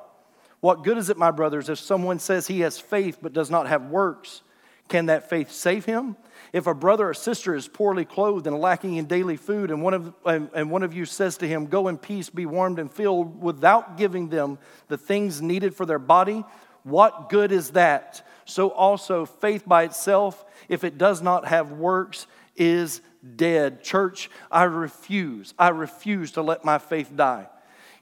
What 0.60 0.84
good 0.84 0.98
is 0.98 1.10
it, 1.10 1.18
my 1.18 1.32
brothers, 1.32 1.70
if 1.70 1.80
someone 1.80 2.20
says 2.20 2.48
he 2.48 2.62
has 2.62 2.80
faith 2.80 3.20
but 3.22 3.34
does 3.34 3.50
not 3.50 3.68
have 3.68 3.86
works? 3.86 4.42
Can 4.88 5.08
that 5.08 5.30
faith 5.30 5.52
save 5.52 5.86
him? 5.86 6.16
If 6.54 6.68
a 6.68 6.74
brother 6.74 7.10
or 7.10 7.14
sister 7.14 7.56
is 7.56 7.68
poorly 7.68 8.06
clothed 8.06 8.48
and 8.48 8.60
lacking 8.60 8.96
in 8.96 9.06
daily 9.06 9.36
food, 9.36 9.72
and 9.72 9.82
one 9.82 9.94
of, 9.94 10.14
and 10.26 10.70
one 10.70 10.84
of 10.84 10.94
you 10.94 11.06
says 11.06 11.38
to 11.38 11.48
him, 11.48 11.66
Go 11.66 11.88
in 11.88 11.98
peace, 11.98 12.30
be 12.30 12.46
warmed 12.46 12.80
and 12.80 12.92
filled, 12.92 13.42
without 13.42 13.98
giving 13.98 14.30
them 14.30 14.58
the 14.88 14.98
things 14.98 15.42
needed 15.42 15.76
for 15.76 15.86
their 15.86 16.00
body, 16.00 16.46
what 16.84 17.30
good 17.30 17.52
is 17.52 17.72
that? 17.72 18.26
So 18.46 18.70
also, 18.70 19.26
faith 19.26 19.68
by 19.68 19.84
itself, 19.84 20.46
if 20.70 20.84
it 20.84 20.98
does 21.00 21.22
not 21.22 21.48
have 21.48 21.72
works, 21.72 22.28
is 22.56 23.02
dead. 23.36 23.84
Church, 23.84 24.30
I 24.52 24.64
refuse. 24.64 25.54
I 25.58 25.70
refuse 25.70 26.32
to 26.34 26.44
let 26.44 26.64
my 26.64 26.78
faith 26.78 27.12
die. 27.16 27.48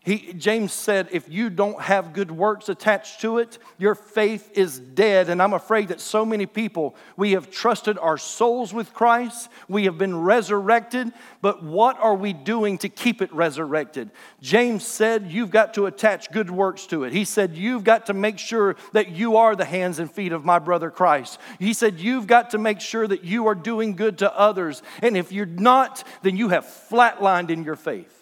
He, 0.05 0.33
James 0.33 0.73
said, 0.73 1.07
if 1.13 1.29
you 1.29 1.49
don't 1.49 1.81
have 1.81 2.11
good 2.11 2.29
works 2.29 2.67
attached 2.67 3.21
to 3.21 3.37
it, 3.37 3.57
your 3.77 3.95
faith 3.95 4.51
is 4.53 4.77
dead. 4.77 5.29
And 5.29 5.41
I'm 5.41 5.53
afraid 5.53 5.87
that 5.87 6.01
so 6.01 6.25
many 6.25 6.45
people, 6.45 6.97
we 7.15 7.31
have 7.31 7.49
trusted 7.49 7.97
our 7.97 8.17
souls 8.17 8.73
with 8.73 8.93
Christ, 8.93 9.49
we 9.69 9.85
have 9.85 9.97
been 9.97 10.19
resurrected, 10.19 11.13
but 11.41 11.63
what 11.63 11.97
are 12.01 12.15
we 12.15 12.33
doing 12.33 12.77
to 12.79 12.89
keep 12.89 13.21
it 13.21 13.33
resurrected? 13.33 14.11
James 14.41 14.85
said, 14.85 15.31
you've 15.31 15.51
got 15.51 15.73
to 15.75 15.85
attach 15.85 16.31
good 16.31 16.51
works 16.51 16.85
to 16.87 17.05
it. 17.05 17.13
He 17.13 17.23
said, 17.23 17.55
you've 17.55 17.85
got 17.85 18.07
to 18.07 18.13
make 18.13 18.39
sure 18.39 18.75
that 18.91 19.11
you 19.11 19.37
are 19.37 19.55
the 19.55 19.63
hands 19.63 19.99
and 19.99 20.11
feet 20.11 20.33
of 20.33 20.43
my 20.43 20.59
brother 20.59 20.91
Christ. 20.91 21.39
He 21.59 21.71
said, 21.71 22.01
you've 22.01 22.27
got 22.27 22.49
to 22.49 22.57
make 22.57 22.81
sure 22.81 23.07
that 23.07 23.23
you 23.23 23.47
are 23.47 23.55
doing 23.55 23.95
good 23.95 24.17
to 24.17 24.37
others. 24.37 24.83
And 25.01 25.15
if 25.15 25.31
you're 25.31 25.45
not, 25.45 26.03
then 26.23 26.35
you 26.35 26.49
have 26.49 26.65
flatlined 26.65 27.49
in 27.49 27.63
your 27.63 27.77
faith. 27.77 28.12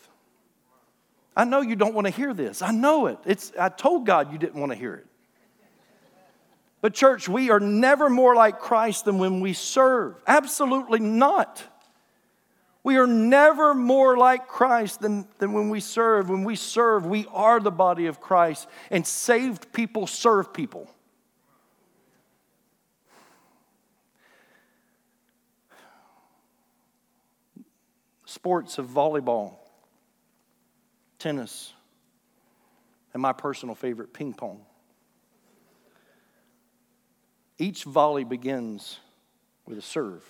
I 1.35 1.45
know 1.45 1.61
you 1.61 1.75
don't 1.75 1.93
want 1.93 2.07
to 2.07 2.11
hear 2.11 2.33
this. 2.33 2.61
I 2.61 2.71
know 2.71 3.07
it. 3.07 3.17
It's, 3.25 3.53
I 3.57 3.69
told 3.69 4.05
God 4.05 4.31
you 4.31 4.37
didn't 4.37 4.59
want 4.59 4.71
to 4.71 4.77
hear 4.77 4.95
it. 4.95 5.07
But, 6.81 6.93
church, 6.93 7.29
we 7.29 7.51
are 7.51 7.59
never 7.59 8.09
more 8.09 8.35
like 8.35 8.59
Christ 8.59 9.05
than 9.05 9.19
when 9.19 9.39
we 9.39 9.53
serve. 9.53 10.15
Absolutely 10.27 10.99
not. 10.99 11.63
We 12.83 12.97
are 12.97 13.05
never 13.05 13.75
more 13.75 14.17
like 14.17 14.47
Christ 14.47 15.01
than, 15.01 15.27
than 15.37 15.53
when 15.53 15.69
we 15.69 15.79
serve. 15.79 16.29
When 16.29 16.43
we 16.43 16.55
serve, 16.55 17.05
we 17.05 17.27
are 17.31 17.59
the 17.59 17.71
body 17.71 18.07
of 18.07 18.19
Christ, 18.19 18.67
and 18.89 19.05
saved 19.05 19.71
people 19.71 20.07
serve 20.07 20.51
people. 20.51 20.89
Sports 28.25 28.79
of 28.79 28.87
volleyball 28.87 29.60
tennis, 31.21 31.73
and 33.13 33.21
my 33.21 33.31
personal 33.31 33.75
favorite, 33.75 34.11
ping 34.11 34.33
pong. 34.33 34.61
Each 37.59 37.83
volley 37.83 38.23
begins 38.23 38.99
with 39.67 39.77
a 39.77 39.83
serve, 39.83 40.23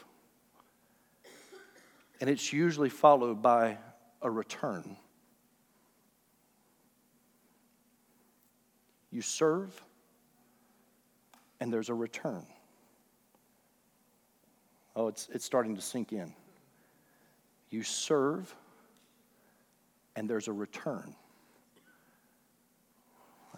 and 2.19 2.29
it's 2.29 2.51
usually 2.51 2.89
followed 2.89 3.41
by 3.41 3.77
a 4.21 4.29
return. 4.29 4.97
You 9.11 9.21
serve, 9.21 9.81
and 11.61 11.71
there's 11.71 11.89
a 11.89 11.93
return. 11.93 12.45
Oh, 14.93 15.07
it's, 15.07 15.29
it's 15.33 15.45
starting 15.45 15.75
to 15.75 15.81
sink 15.81 16.11
in. 16.11 16.33
You 17.69 17.83
serve, 17.83 18.53
and 20.15 20.29
there's 20.29 20.47
a 20.47 20.53
return. 20.53 21.15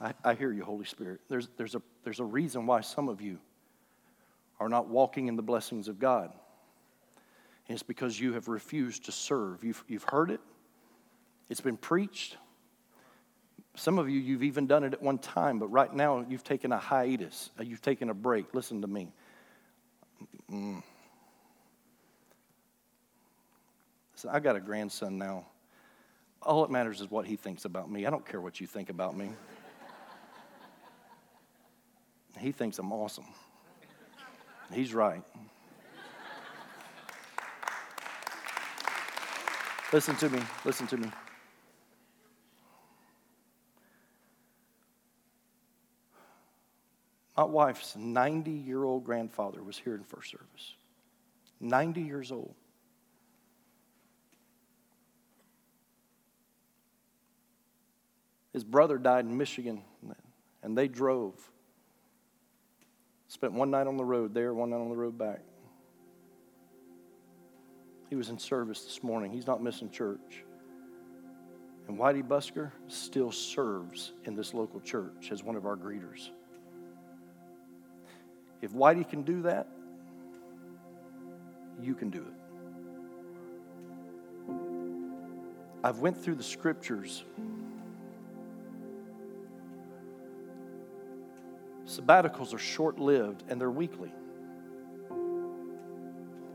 I, 0.02 0.14
I, 0.24 0.34
hear 0.34 0.52
you, 0.52 0.64
Holy 0.64 0.86
Spirit. 0.86 1.22
There's, 1.30 1.50
there's, 1.58 1.76
a, 1.76 1.82
there's 2.04 2.20
a 2.20 2.26
reason 2.26 2.66
why 2.66 2.82
some 2.82 3.10
of 3.10 3.22
you 3.22 3.38
are 4.60 4.70
not 4.70 4.88
walking 4.88 5.28
in 5.28 5.36
the 5.36 5.44
blessings 5.44 5.88
of 5.88 6.00
God. 6.00 6.32
And 7.68 7.76
it's 7.76 7.84
because 7.84 8.20
you 8.20 8.34
have 8.34 8.48
refused 8.48 9.06
to 9.06 9.12
serve. 9.12 9.64
You've, 9.64 9.84
you've 9.88 10.04
heard 10.04 10.32
it, 10.32 10.42
it's 11.50 11.62
been 11.62 11.78
preached. 11.78 12.38
Some 13.76 13.98
of 13.98 14.08
you, 14.08 14.20
you've 14.20 14.44
even 14.44 14.68
done 14.68 14.84
it 14.84 14.94
at 14.94 15.02
one 15.02 15.18
time, 15.18 15.58
but 15.58 15.68
right 15.68 15.92
now 15.92 16.24
you've 16.28 16.44
taken 16.44 16.72
a 16.72 16.78
hiatus, 16.78 17.50
uh, 17.60 17.64
you've 17.64 17.82
taken 17.82 18.10
a 18.10 18.14
break. 18.14 18.54
Listen 18.54 18.82
to 18.82 18.88
me. 18.88 19.12
Mm. 20.52 20.84
Listen, 24.14 24.30
I 24.32 24.40
got 24.40 24.56
a 24.56 24.60
grandson 24.60 25.18
now 25.18 25.46
all 26.46 26.62
that 26.62 26.72
matters 26.72 27.02
is 27.02 27.10
what 27.10 27.26
he 27.26 27.36
thinks 27.36 27.66
about 27.66 27.90
me. 27.90 28.06
I 28.06 28.10
don't 28.10 28.26
care 28.26 28.42
what 28.42 28.60
you 28.60 28.68
think 28.68 28.90
about 28.90 29.16
me. 29.16 29.30
he 32.40 32.52
thinks 32.52 32.80
I'm 32.80 32.92
awesome. 32.92 33.26
He's 34.72 34.94
right. 34.94 35.24
Listen 39.92 40.16
to 40.16 40.30
me. 40.30 40.40
Listen 40.66 40.88
to 40.88 40.98
me. 40.98 41.12
My 47.38 47.44
wife's 47.44 47.96
90 47.96 48.52
year 48.52 48.84
old 48.84 49.04
grandfather 49.04 49.64
was 49.64 49.78
here 49.78 49.96
in 49.96 50.04
first 50.04 50.32
service. 50.32 50.76
90 51.60 52.02
years 52.02 52.32
old. 52.32 52.56
His 58.54 58.64
brother 58.64 58.98
died 58.98 59.26
in 59.26 59.36
Michigan, 59.36 59.82
and 60.62 60.78
they 60.78 60.88
drove. 60.88 61.34
Spent 63.28 63.54
one 63.54 63.72
night 63.72 63.88
on 63.88 63.98
the 63.98 64.06
road 64.06 64.34
there, 64.34 64.54
one 64.54 64.70
night 64.70 64.78
on 64.80 64.90
the 64.90 64.96
road 64.96 65.18
back. 65.18 65.40
He 68.10 68.16
was 68.16 68.30
in 68.30 68.38
service 68.38 68.84
this 68.84 69.02
morning. 69.02 69.32
He's 69.32 69.48
not 69.48 69.64
missing 69.64 69.90
church. 69.90 70.44
And 71.88 71.98
Whitey 71.98 72.22
Busker 72.22 72.72
still 72.88 73.32
serves 73.32 74.14
in 74.26 74.36
this 74.36 74.54
local 74.54 74.80
church 74.80 75.32
as 75.32 75.44
one 75.44 75.56
of 75.56 75.66
our 75.66 75.76
greeters. 75.76 76.30
If 78.62 78.72
Whitey 78.72 79.10
can 79.10 79.24
do 79.24 79.42
that, 79.42 79.68
you 81.82 81.96
can 81.96 82.12
do 82.12 82.20
it. 82.20 82.34
I've 85.84 86.00
went 86.00 86.16
through 86.24 86.36
the 86.36 86.44
scriptures 86.44 87.26
Sabbaticals 92.00 92.54
are 92.54 92.60
short 92.60 93.00
lived 93.00 93.44
and 93.50 93.60
they're 93.60 93.72
weekly. 93.72 94.12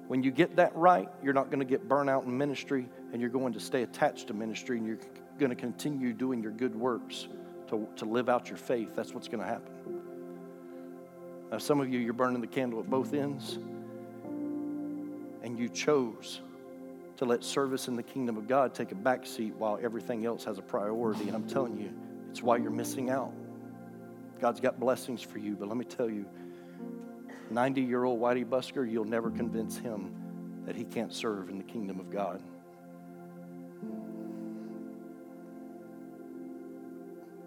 When 0.09 0.22
you 0.22 0.31
get 0.31 0.57
that 0.57 0.74
right, 0.74 1.09
you're 1.22 1.35
not 1.35 1.51
going 1.51 1.61
to 1.61 1.66
get 1.66 1.87
burnt 1.87 2.09
out 2.09 2.24
in 2.24 2.37
ministry 2.37 2.88
and 3.12 3.20
you're 3.20 3.31
going 3.31 3.53
to 3.53 3.61
stay 3.61 3.83
attached 3.83 4.29
to 4.29 4.35
ministry 4.35 4.79
and 4.79 4.87
you're 4.87 4.98
going 5.38 5.51
to 5.51 5.57
continue 5.57 6.12
doing 6.12 6.42
your 6.42 6.53
good 6.53 6.74
works 6.74 7.29
to, 7.68 7.87
to 7.96 8.05
live 8.07 8.29
out 8.29 8.48
your 8.48 8.57
faith. 8.57 8.96
That's 8.96 9.12
what's 9.12 9.29
going 9.29 9.40
to 9.40 9.46
happen. 9.46 9.72
Now, 11.51 11.59
some 11.59 11.81
of 11.81 11.92
you, 11.92 11.98
you're 11.98 12.14
burning 12.14 12.40
the 12.40 12.46
candle 12.46 12.81
at 12.81 12.88
both 12.88 13.12
ends 13.12 13.59
and 15.42 15.59
you 15.59 15.68
chose 15.68 16.40
to 17.18 17.24
let 17.24 17.44
service 17.44 17.88
in 17.88 17.96
the 17.96 18.03
kingdom 18.03 18.37
of 18.37 18.48
God 18.48 18.74
take 18.74 18.92
a 18.92 18.94
back 18.94 19.27
seat 19.27 19.55
while 19.57 19.79
everything 19.83 20.24
else 20.24 20.44
has 20.44 20.59
a 20.59 20.62
priority. 20.62 21.24
And 21.24 21.35
I'm 21.35 21.46
telling 21.46 21.79
you, 21.79 21.92
it's 22.31 22.42
why 22.42 22.57
you're 22.57 22.70
missing 22.70 23.11
out. 23.11 23.33
God's 24.40 24.61
got 24.61 24.79
blessings 24.79 25.22
for 25.22 25.38
you, 25.38 25.57
but 25.57 25.68
let 25.68 25.77
me 25.77 25.85
tell 25.85 26.09
you 26.09 26.27
90 27.51 27.81
year 27.81 28.05
old 28.05 28.20
Whitey 28.20 28.44
Busker, 28.44 28.90
you'll 28.90 29.05
never 29.05 29.31
convince 29.31 29.77
him 29.77 30.14
that 30.64 30.77
he 30.77 30.85
can't 30.85 31.12
serve 31.12 31.48
in 31.48 31.59
the 31.59 31.64
kingdom 31.64 31.98
of 31.98 32.11
God. 32.11 32.42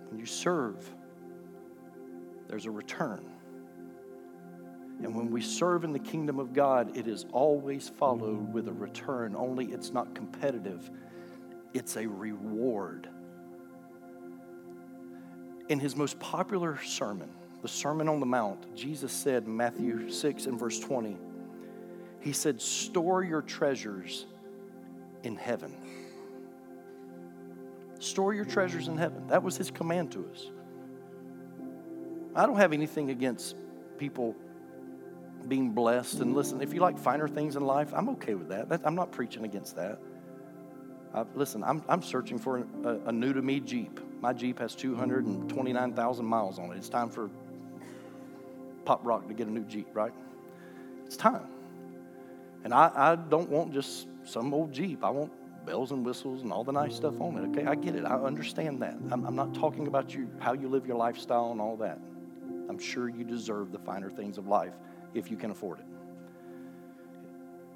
When 0.10 0.20
you 0.20 0.26
serve, 0.26 0.90
there's 2.48 2.66
a 2.66 2.72
return. 2.72 3.26
And 5.04 5.16
when 5.16 5.32
we 5.32 5.42
serve 5.42 5.84
in 5.84 5.94
the 5.94 6.00
kingdom 6.00 6.40
of 6.40 6.54
God, 6.54 6.96
it 6.98 7.08
is 7.08 7.26
always 7.32 7.90
followed 7.90 8.54
with 8.54 8.68
a 8.68 8.74
return, 8.74 9.36
only 9.36 9.66
it's 9.68 9.92
not 9.92 10.14
competitive, 10.14 10.92
it's 11.74 11.96
a 11.96 12.06
reward 12.06 13.08
in 15.70 15.80
his 15.80 15.96
most 15.96 16.20
popular 16.20 16.82
sermon, 16.84 17.30
the 17.62 17.68
Sermon 17.68 18.10
on 18.10 18.20
the 18.20 18.26
Mount, 18.26 18.76
Jesus 18.76 19.12
said 19.12 19.46
in 19.46 19.56
Matthew 19.56 20.10
6 20.10 20.46
and 20.48 20.60
verse 20.60 20.80
20, 20.80 21.18
He 22.20 22.34
said, 22.34 22.62
Store 22.62 23.24
your 23.24 23.42
treasures 23.42 24.26
in 25.24 25.36
heaven. 25.36 25.76
Store 28.00 28.34
your 28.34 28.46
treasures 28.46 28.88
in 28.88 28.98
heaven. 28.98 29.28
That 29.28 29.44
was 29.44 29.58
his 29.58 29.70
command 29.70 30.12
to 30.14 30.28
us. 30.34 30.50
I 32.36 32.46
don't 32.46 32.58
have 32.58 32.74
anything 32.74 33.12
against 33.12 33.56
people 33.98 34.36
being 35.48 35.72
blessed. 35.72 36.20
And 36.20 36.34
listen, 36.34 36.62
if 36.62 36.74
you 36.74 36.80
like 36.80 36.98
finer 36.98 37.28
things 37.28 37.56
in 37.56 37.66
life, 37.66 37.94
I'm 37.94 38.10
okay 38.10 38.36
with 38.36 38.50
that. 38.50 38.70
that 38.70 38.82
I'm 38.84 38.96
not 38.96 39.12
preaching 39.12 39.46
against 39.46 39.76
that. 39.76 40.00
Uh, 41.14 41.26
listen, 41.36 41.64
I'm, 41.64 41.84
I'm 41.88 42.02
searching 42.02 42.38
for 42.38 42.66
a, 42.84 43.00
a 43.08 43.12
new 43.12 43.34
to 43.34 43.42
me 43.42 43.60
Jeep. 43.60 44.00
My 44.22 44.34
Jeep 44.34 44.60
has 44.60 44.76
229,000 44.76 46.26
miles 46.26 46.60
on 46.60 46.72
it. 46.72 46.78
It's 46.78 46.90
time 46.90 47.10
for 47.10 47.30
Pop 48.86 49.02
Rock 49.04 49.28
to 49.28 49.34
get 49.34 49.48
a 49.48 49.52
new 49.52 49.64
Jeep, 49.64 49.88
right? 49.94 50.14
It's 51.06 51.18
time. 51.18 51.48
And 52.64 52.74
I, 52.74 52.92
I 52.94 53.16
don't 53.16 53.50
want 53.50 53.74
just 53.74 54.08
some 54.24 54.54
old 54.54 54.72
Jeep. 54.72 55.04
I 55.04 55.10
want 55.10 55.32
bells 55.66 55.92
and 55.92 56.06
whistles 56.06 56.44
and 56.44 56.54
all 56.54 56.64
the 56.64 56.72
nice 56.72 56.96
stuff 56.96 57.20
on 57.20 57.38
it. 57.38 57.50
Okay, 57.50 57.68
I 57.68 57.74
get 57.74 57.96
it. 57.96 58.06
I 58.06 58.16
understand 58.16 58.82
that. 58.84 58.96
I'm, 59.10 59.26
I'm 59.26 59.36
not 59.36 59.56
talking 59.56 59.88
about 59.88 60.14
you, 60.14 60.30
how 60.40 60.54
you 60.54 60.70
live 60.70 60.86
your 60.86 60.98
lifestyle 60.98 61.52
and 61.52 61.60
all 61.60 61.76
that. 61.78 62.00
I'm 62.70 62.80
sure 62.80 63.10
you 63.10 63.24
deserve 63.24 63.72
the 63.72 63.80
finer 63.80 64.12
things 64.12 64.38
of 64.38 64.48
life 64.48 64.74
if 65.16 65.32
you 65.32 65.38
can 65.38 65.50
afford 65.50 65.80
it. 65.80 65.86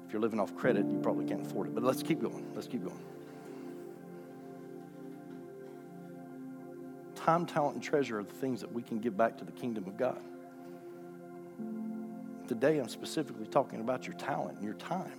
If 0.06 0.12
you're 0.12 0.22
living 0.22 0.38
off 0.38 0.54
credit, 0.54 0.86
you 0.86 0.98
probably 0.98 1.26
can't 1.26 1.44
afford 1.44 1.66
it. 1.66 1.74
But 1.74 1.82
let's 1.82 2.02
keep 2.02 2.20
going. 2.20 2.46
Let's 2.54 2.68
keep 2.68 2.84
going. 2.84 3.02
Time, 7.26 7.44
talent, 7.44 7.74
and 7.74 7.82
treasure 7.82 8.20
are 8.20 8.22
the 8.22 8.32
things 8.34 8.60
that 8.60 8.72
we 8.72 8.80
can 8.80 9.00
give 9.00 9.16
back 9.16 9.36
to 9.36 9.44
the 9.44 9.50
kingdom 9.50 9.84
of 9.88 9.96
God. 9.96 10.22
Today, 12.46 12.78
I'm 12.78 12.88
specifically 12.88 13.46
talking 13.48 13.80
about 13.80 14.06
your 14.06 14.14
talent 14.14 14.58
and 14.58 14.64
your 14.64 14.74
time. 14.74 15.18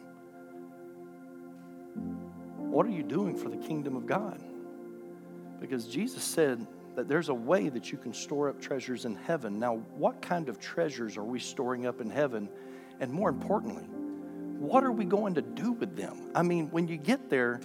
What 2.55 2.85
are 2.85 2.91
you 2.91 3.03
doing 3.03 3.35
for 3.35 3.49
the 3.49 3.57
kingdom 3.57 3.97
of 3.97 4.07
God? 4.07 4.41
Because 5.59 5.85
Jesus 5.85 6.23
said 6.23 6.65
that 6.95 7.09
there's 7.09 7.27
a 7.27 7.33
way 7.33 7.67
that 7.67 7.91
you 7.91 7.97
can 7.97 8.13
store 8.13 8.47
up 8.47 8.61
treasures 8.61 9.03
in 9.03 9.15
heaven. 9.15 9.59
Now, 9.59 9.75
what 9.97 10.21
kind 10.21 10.47
of 10.47 10.61
treasures 10.61 11.17
are 11.17 11.25
we 11.25 11.39
storing 11.39 11.87
up 11.87 11.99
in 11.99 12.09
heaven? 12.09 12.47
And 13.01 13.11
more 13.11 13.27
importantly, 13.27 13.83
what 14.59 14.85
are 14.85 14.93
we 14.93 15.03
going 15.03 15.33
to 15.33 15.41
do 15.41 15.73
with 15.73 15.97
them? 15.97 16.31
I 16.33 16.41
mean, 16.43 16.71
when 16.71 16.87
you 16.87 16.95
get 16.95 17.29
there, 17.29 17.59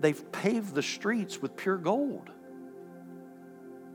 they've 0.00 0.32
paved 0.32 0.74
the 0.74 0.82
streets 0.82 1.40
with 1.40 1.56
pure 1.56 1.78
gold. 1.78 2.28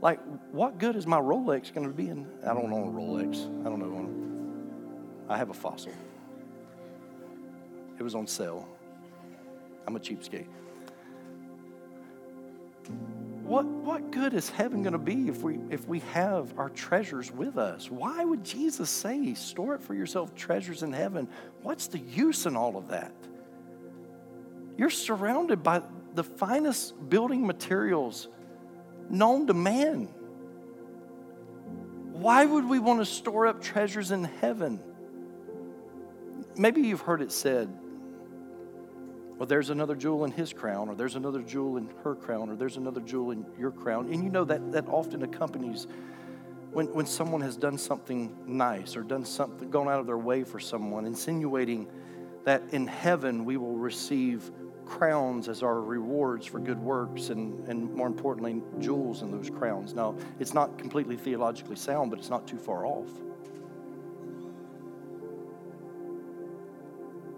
Like, 0.04 0.20
what 0.52 0.80
good 0.80 0.98
is 0.98 1.08
my 1.08 1.18
Rolex 1.18 1.74
going 1.74 1.88
to 1.88 1.94
be 1.94 2.10
in? 2.10 2.28
I 2.44 2.48
don't 2.48 2.74
own 2.74 2.90
a 2.90 2.92
Rolex. 2.92 3.46
I 3.62 3.70
don't 3.70 3.80
know. 3.80 3.94
I 5.30 5.38
have 5.38 5.50
a 5.50 5.54
fossil. 5.54 5.94
It 7.98 8.04
was 8.04 8.14
on 8.14 8.28
sale. 8.28 8.68
I'm 9.88 9.96
a 9.96 10.00
cheapskate. 10.00 10.48
What, 13.46 13.64
what 13.64 14.12
good 14.12 14.34
is 14.34 14.50
heaven 14.50 14.84
going 14.84 14.92
to 14.92 15.00
be 15.00 15.30
if 15.30 15.42
we, 15.42 15.60
if 15.70 15.88
we 15.88 16.00
have 16.12 16.60
our 16.60 16.70
treasures 16.70 17.32
with 17.32 17.58
us? 17.58 17.90
Why 17.90 18.26
would 18.26 18.44
Jesus 18.44 18.90
say, 18.90 19.34
store 19.36 19.76
it 19.76 19.82
for 19.82 19.94
yourself 19.94 20.36
treasures 20.36 20.84
in 20.84 20.92
heaven? 20.92 21.30
What's 21.62 21.88
the 21.88 22.00
use 22.00 22.46
in 22.46 22.58
all 22.58 22.76
of 22.76 22.90
that? 22.90 23.14
You're 24.78 24.90
surrounded 24.90 25.64
by 25.64 25.82
the 26.14 26.26
finest 26.26 27.10
building 27.10 27.48
materials 27.48 28.28
known 29.10 29.48
to 29.48 29.54
man. 29.54 30.06
Why 32.14 32.46
would 32.46 32.68
we 32.68 32.80
want 32.80 33.00
to 33.00 33.06
store 33.06 33.48
up 33.48 33.62
treasures 33.62 34.12
in 34.12 34.24
heaven? 34.24 34.80
Maybe 36.56 36.82
you've 36.82 37.02
heard 37.02 37.22
it 37.22 37.32
said, 37.32 37.68
well, 39.38 39.48
there's 39.48 39.72
another 39.72 39.96
jewel 39.96 40.26
in 40.26 40.32
his 40.32 40.54
crown, 40.54 40.90
or 40.90 40.96
there's 40.96 41.16
another 41.16 41.42
jewel 41.42 41.78
in 41.78 41.90
her 42.04 42.16
crown, 42.16 42.50
or 42.50 42.56
there's 42.56 42.78
another 42.78 43.02
jewel 43.02 43.32
in 43.32 43.46
your 43.58 43.72
crown. 43.72 44.14
And 44.14 44.24
you 44.24 44.30
know 44.30 44.46
that 44.46 44.72
that 44.72 44.88
often 44.88 45.24
accompanies 45.24 45.88
when, 46.72 46.88
when 46.94 47.06
someone 47.06 47.42
has 47.42 47.58
done 47.58 47.78
something 47.78 48.36
nice 48.46 48.96
or 48.96 49.04
done 49.04 49.26
something, 49.26 49.70
gone 49.70 49.88
out 49.88 50.00
of 50.00 50.08
their 50.08 50.18
way 50.18 50.44
for 50.44 50.60
someone, 50.60 51.06
insinuating 51.06 51.88
that 52.46 52.64
in 52.72 52.88
heaven 52.88 53.46
we 53.46 53.58
will 53.58 53.76
receive 53.76 54.52
crowns 54.98 55.50
as 55.50 55.64
our 55.64 55.82
rewards 55.82 56.46
for 56.46 56.60
good 56.60 56.80
works 56.80 57.30
and, 57.30 57.68
and 57.68 57.92
more 57.96 58.06
importantly, 58.06 58.62
jewels 58.80 59.24
in 59.24 59.32
those 59.32 59.50
crowns. 59.50 59.94
Now, 59.96 60.16
it's 60.40 60.54
not 60.54 60.78
completely 60.78 61.18
theologically 61.18 61.76
sound, 61.76 62.12
but 62.12 62.20
it's 62.20 62.30
not 62.30 62.48
too 62.48 62.60
far 62.60 62.86
off. 62.86 63.08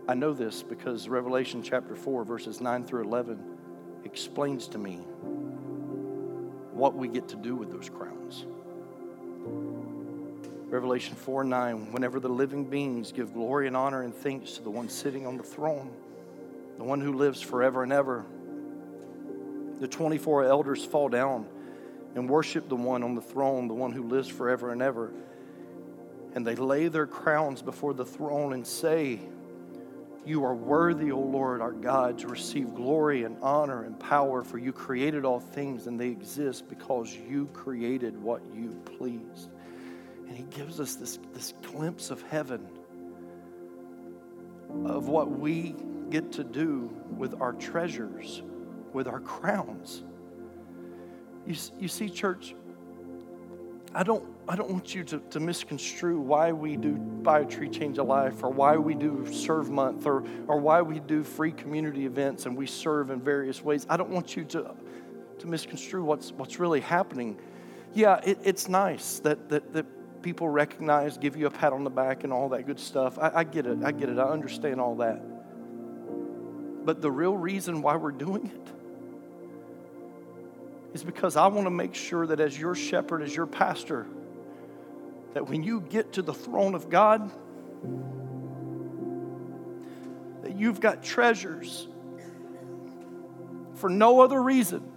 I 0.08 0.14
know 0.14 0.34
this 0.34 0.62
because 0.62 1.08
Revelation 1.08 1.64
chapter 1.64 1.96
4, 1.96 2.26
verses 2.26 2.60
9 2.60 2.84
through 2.84 3.04
11 3.06 3.40
explains 4.04 4.68
to 4.68 4.78
me 4.78 4.98
what 6.74 6.94
we 6.94 7.08
get 7.08 7.30
to 7.30 7.38
do 7.38 7.56
with 7.56 7.72
those 7.72 7.90
crowns. 7.90 8.46
Revelation 10.68 11.16
4 11.16 11.46
9, 11.46 11.94
whenever 11.94 12.20
the 12.20 12.28
living 12.28 12.66
beings 12.66 13.14
give 13.14 13.34
glory 13.34 13.68
and 13.68 13.78
honor 13.78 14.02
and 14.02 14.14
thanks 14.14 14.54
to 14.54 14.62
the 14.62 14.70
one 14.70 14.90
sitting 14.90 15.26
on 15.26 15.38
the 15.38 15.44
throne 15.44 15.90
the 16.78 16.84
one 16.84 17.02
who 17.02 17.14
lives 17.14 17.42
forever 17.42 17.84
and 17.84 17.94
ever. 17.94 18.26
The 19.80 19.88
24 19.88 20.46
elders 20.46 20.86
fall 20.86 21.10
down 21.10 21.48
and 22.16 22.30
worship 22.30 22.70
the 22.70 22.76
one 22.76 23.04
on 23.04 23.14
the 23.16 23.22
throne, 23.22 23.68
the 23.68 23.74
one 23.74 23.92
who 23.92 24.04
lives 24.04 24.28
forever 24.28 24.72
and 24.72 24.82
ever. 24.82 25.12
And 26.34 26.48
they 26.48 26.56
lay 26.56 26.88
their 26.88 27.08
crowns 27.08 27.62
before 27.62 27.94
the 27.94 28.06
throne 28.06 28.54
and 28.54 28.66
say, 28.66 29.20
You 30.26 30.44
are 30.46 30.56
worthy, 30.56 31.12
O 31.12 31.20
Lord 31.20 31.62
our 31.62 31.72
God, 31.72 32.20
to 32.20 32.28
receive 32.28 32.74
glory 32.74 33.24
and 33.24 33.38
honor 33.42 33.84
and 33.84 34.00
power, 34.00 34.44
for 34.44 34.58
you 34.58 34.72
created 34.72 35.26
all 35.26 35.40
things 35.40 35.88
and 35.88 36.00
they 36.00 36.10
exist 36.10 36.68
because 36.70 37.14
you 37.14 37.48
created 37.54 38.22
what 38.22 38.42
you 38.54 38.72
pleased. 38.98 39.50
And 40.28 40.36
he 40.36 40.44
gives 40.44 40.80
us 40.80 40.96
this, 40.96 41.20
this 41.34 41.54
glimpse 41.62 42.10
of 42.10 42.22
heaven, 42.24 42.66
of 44.86 45.08
what 45.08 45.32
we 45.32 45.76
get 46.10 46.32
to 46.34 46.44
do 46.44 46.90
with 47.18 47.40
our 47.42 47.54
treasures, 47.54 48.44
with 48.94 49.08
our 49.08 49.20
crowns. 49.20 50.04
You, 51.46 51.56
you 51.80 51.88
see, 51.88 52.10
church, 52.10 52.56
I 53.94 54.04
don't, 54.04 54.26
I 54.48 54.56
don't 54.56 54.70
want 54.70 54.94
you 54.94 55.04
to, 55.06 55.20
to 55.32 55.40
misconstrue 55.40 56.20
why 56.20 56.52
we 56.52 56.76
do 56.76 56.96
Buy 56.96 57.40
a 57.40 57.46
Tree 57.46 57.70
Change 57.70 57.98
a 57.98 58.04
Life 58.04 58.44
or 58.44 58.50
why 58.50 58.76
we 58.78 58.94
do 58.94 59.26
Serve 59.32 59.70
Month 59.70 60.06
or, 60.06 60.24
or 60.48 60.60
why 60.60 60.82
we 60.82 61.00
do 61.00 61.24
free 61.24 61.52
community 61.52 62.06
events 62.06 62.46
and 62.46 62.58
we 62.58 62.68
serve 62.68 63.10
in 63.10 63.22
various 63.22 63.64
ways. 63.64 63.86
I 63.90 63.96
don't 63.98 64.10
want 64.10 64.36
you 64.36 64.44
to, 64.46 64.76
to 65.40 65.48
misconstrue 65.48 66.04
what's, 66.04 66.32
what's 66.34 66.60
really 66.60 66.82
happening. 66.82 67.40
Yeah, 67.94 68.20
it, 68.24 68.40
it's 68.44 68.68
nice 68.68 69.20
that, 69.20 69.50
that, 69.50 69.72
that 69.74 69.86
people 70.26 70.50
recognize, 70.50 71.20
give 71.20 71.38
you 71.38 71.46
a 71.46 71.52
pat 71.52 71.72
on 71.72 71.84
the 71.84 71.90
back 71.92 72.24
and 72.24 72.34
all 72.34 72.50
that 72.50 72.66
good 72.66 72.80
stuff. 72.80 73.20
I, 73.20 73.32
I 73.36 73.44
get 73.44 73.68
it. 73.68 73.78
I 73.84 73.92
get 73.92 74.10
it. 74.10 74.18
I 74.18 74.24
understand 74.24 74.82
all 74.82 74.96
that. 74.96 75.22
But 76.84 77.00
the 77.00 77.12
real 77.12 77.38
reason 77.38 77.84
why 77.84 77.96
we're 77.96 78.10
doing 78.10 78.48
it 78.48 78.68
is 80.96 81.04
because 81.04 81.36
I 81.36 81.46
want 81.46 81.68
to 81.68 81.72
make 81.72 81.94
sure 81.94 82.26
that 82.26 82.40
as 82.40 82.60
your 82.60 82.74
shepherd, 82.74 83.22
as 83.22 83.36
your 83.36 83.46
pastor, 83.46 84.08
that 85.36 85.48
when 85.48 85.62
you 85.62 85.80
get 85.80 86.14
to 86.14 86.24
the 86.24 86.34
throne 86.34 86.74
of 86.74 86.90
God, 86.90 87.30
that 90.42 90.58
you've 90.58 90.80
got 90.80 91.04
treasures 91.04 91.88
for 93.76 93.92
no 93.92 94.22
other 94.22 94.42
reason 94.42 94.92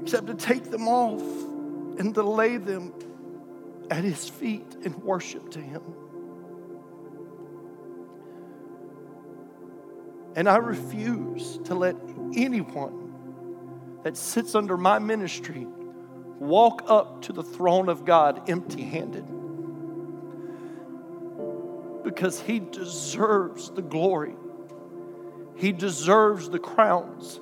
except 0.00 0.26
to 0.28 0.34
take 0.34 0.70
them 0.70 0.88
off 0.88 1.51
and 2.02 2.16
to 2.16 2.22
lay 2.24 2.56
them 2.56 2.92
at 3.88 4.02
his 4.02 4.28
feet 4.28 4.66
and 4.84 4.92
worship 5.04 5.52
to 5.52 5.60
him. 5.60 5.82
And 10.34 10.48
I 10.48 10.56
refuse 10.56 11.60
to 11.66 11.76
let 11.76 11.94
anyone 12.34 14.00
that 14.02 14.16
sits 14.16 14.56
under 14.56 14.76
my 14.76 14.98
ministry 14.98 15.64
walk 16.40 16.82
up 16.88 17.22
to 17.22 17.32
the 17.32 17.44
throne 17.44 17.88
of 17.88 18.04
God 18.04 18.50
empty 18.50 18.82
handed. 18.82 19.24
Because 22.02 22.40
he 22.40 22.58
deserves 22.58 23.70
the 23.70 23.82
glory, 23.82 24.34
he 25.54 25.70
deserves 25.70 26.50
the 26.50 26.58
crowns, 26.58 27.38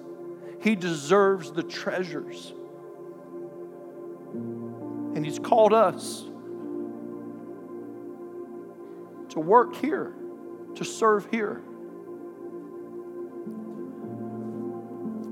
he 0.61 0.77
deserves 0.77 1.51
the 1.51 1.63
treasures. 1.63 2.53
And 5.15 5.25
he's 5.25 5.39
called 5.39 5.73
us 5.73 6.25
to 9.31 9.41
work 9.41 9.77
here, 9.77 10.13
to 10.77 10.85
serve 10.85 11.29
here. 11.31 11.63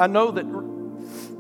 I 0.01 0.07
know 0.07 0.31
that 0.31 0.47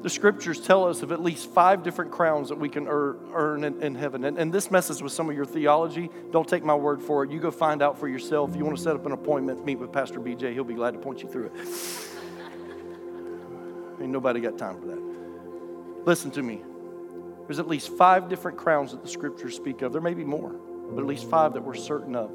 the 0.02 0.10
scriptures 0.10 0.60
tell 0.60 0.86
us 0.88 1.02
of 1.02 1.12
at 1.12 1.20
least 1.20 1.50
five 1.50 1.82
different 1.82 2.10
crowns 2.10 2.48
that 2.48 2.58
we 2.58 2.68
can 2.68 2.86
earn 2.88 3.64
in, 3.64 3.94
heaven. 3.94 4.24
And, 4.24 4.38
and, 4.38 4.52
this 4.52 4.70
messes 4.70 5.02
with 5.02 5.12
some 5.12 5.28
of 5.28 5.36
your 5.36 5.44
theology. 5.44 6.10
Don't 6.30 6.48
take 6.48 6.64
my 6.64 6.74
word 6.74 7.02
for 7.02 7.24
it. 7.24 7.30
You 7.30 7.40
go 7.40 7.50
find 7.50 7.82
out 7.82 7.98
for 7.98 8.08
yourself. 8.08 8.50
If 8.50 8.56
you 8.56 8.64
want 8.64 8.76
to 8.76 8.82
set 8.82 8.94
up 8.94 9.06
an 9.06 9.12
appointment, 9.12 9.64
meet 9.64 9.76
with 9.76 9.92
Pastor 9.92 10.20
BJ. 10.20 10.52
He'll 10.52 10.64
be 10.64 10.74
glad 10.74 10.92
to 10.94 11.00
point 11.00 11.22
you 11.22 11.28
through 11.28 11.46
it. 11.46 11.52
Ain't 14.00 14.10
nobody 14.10 14.40
got 14.40 14.56
time 14.56 14.80
for 14.80 14.86
that. 14.86 16.04
Listen 16.06 16.30
to 16.32 16.42
me. 16.42 16.62
There's 17.48 17.58
at 17.58 17.66
least 17.66 17.88
five 17.88 18.28
different 18.28 18.58
crowns 18.58 18.90
that 18.90 19.02
the 19.02 19.08
scriptures 19.08 19.56
speak 19.56 19.80
of. 19.80 19.90
There 19.90 20.02
may 20.02 20.12
be 20.12 20.22
more, 20.22 20.50
but 20.50 21.00
at 21.00 21.06
least 21.06 21.30
five 21.30 21.54
that 21.54 21.62
we're 21.62 21.74
certain 21.74 22.14
of. 22.14 22.30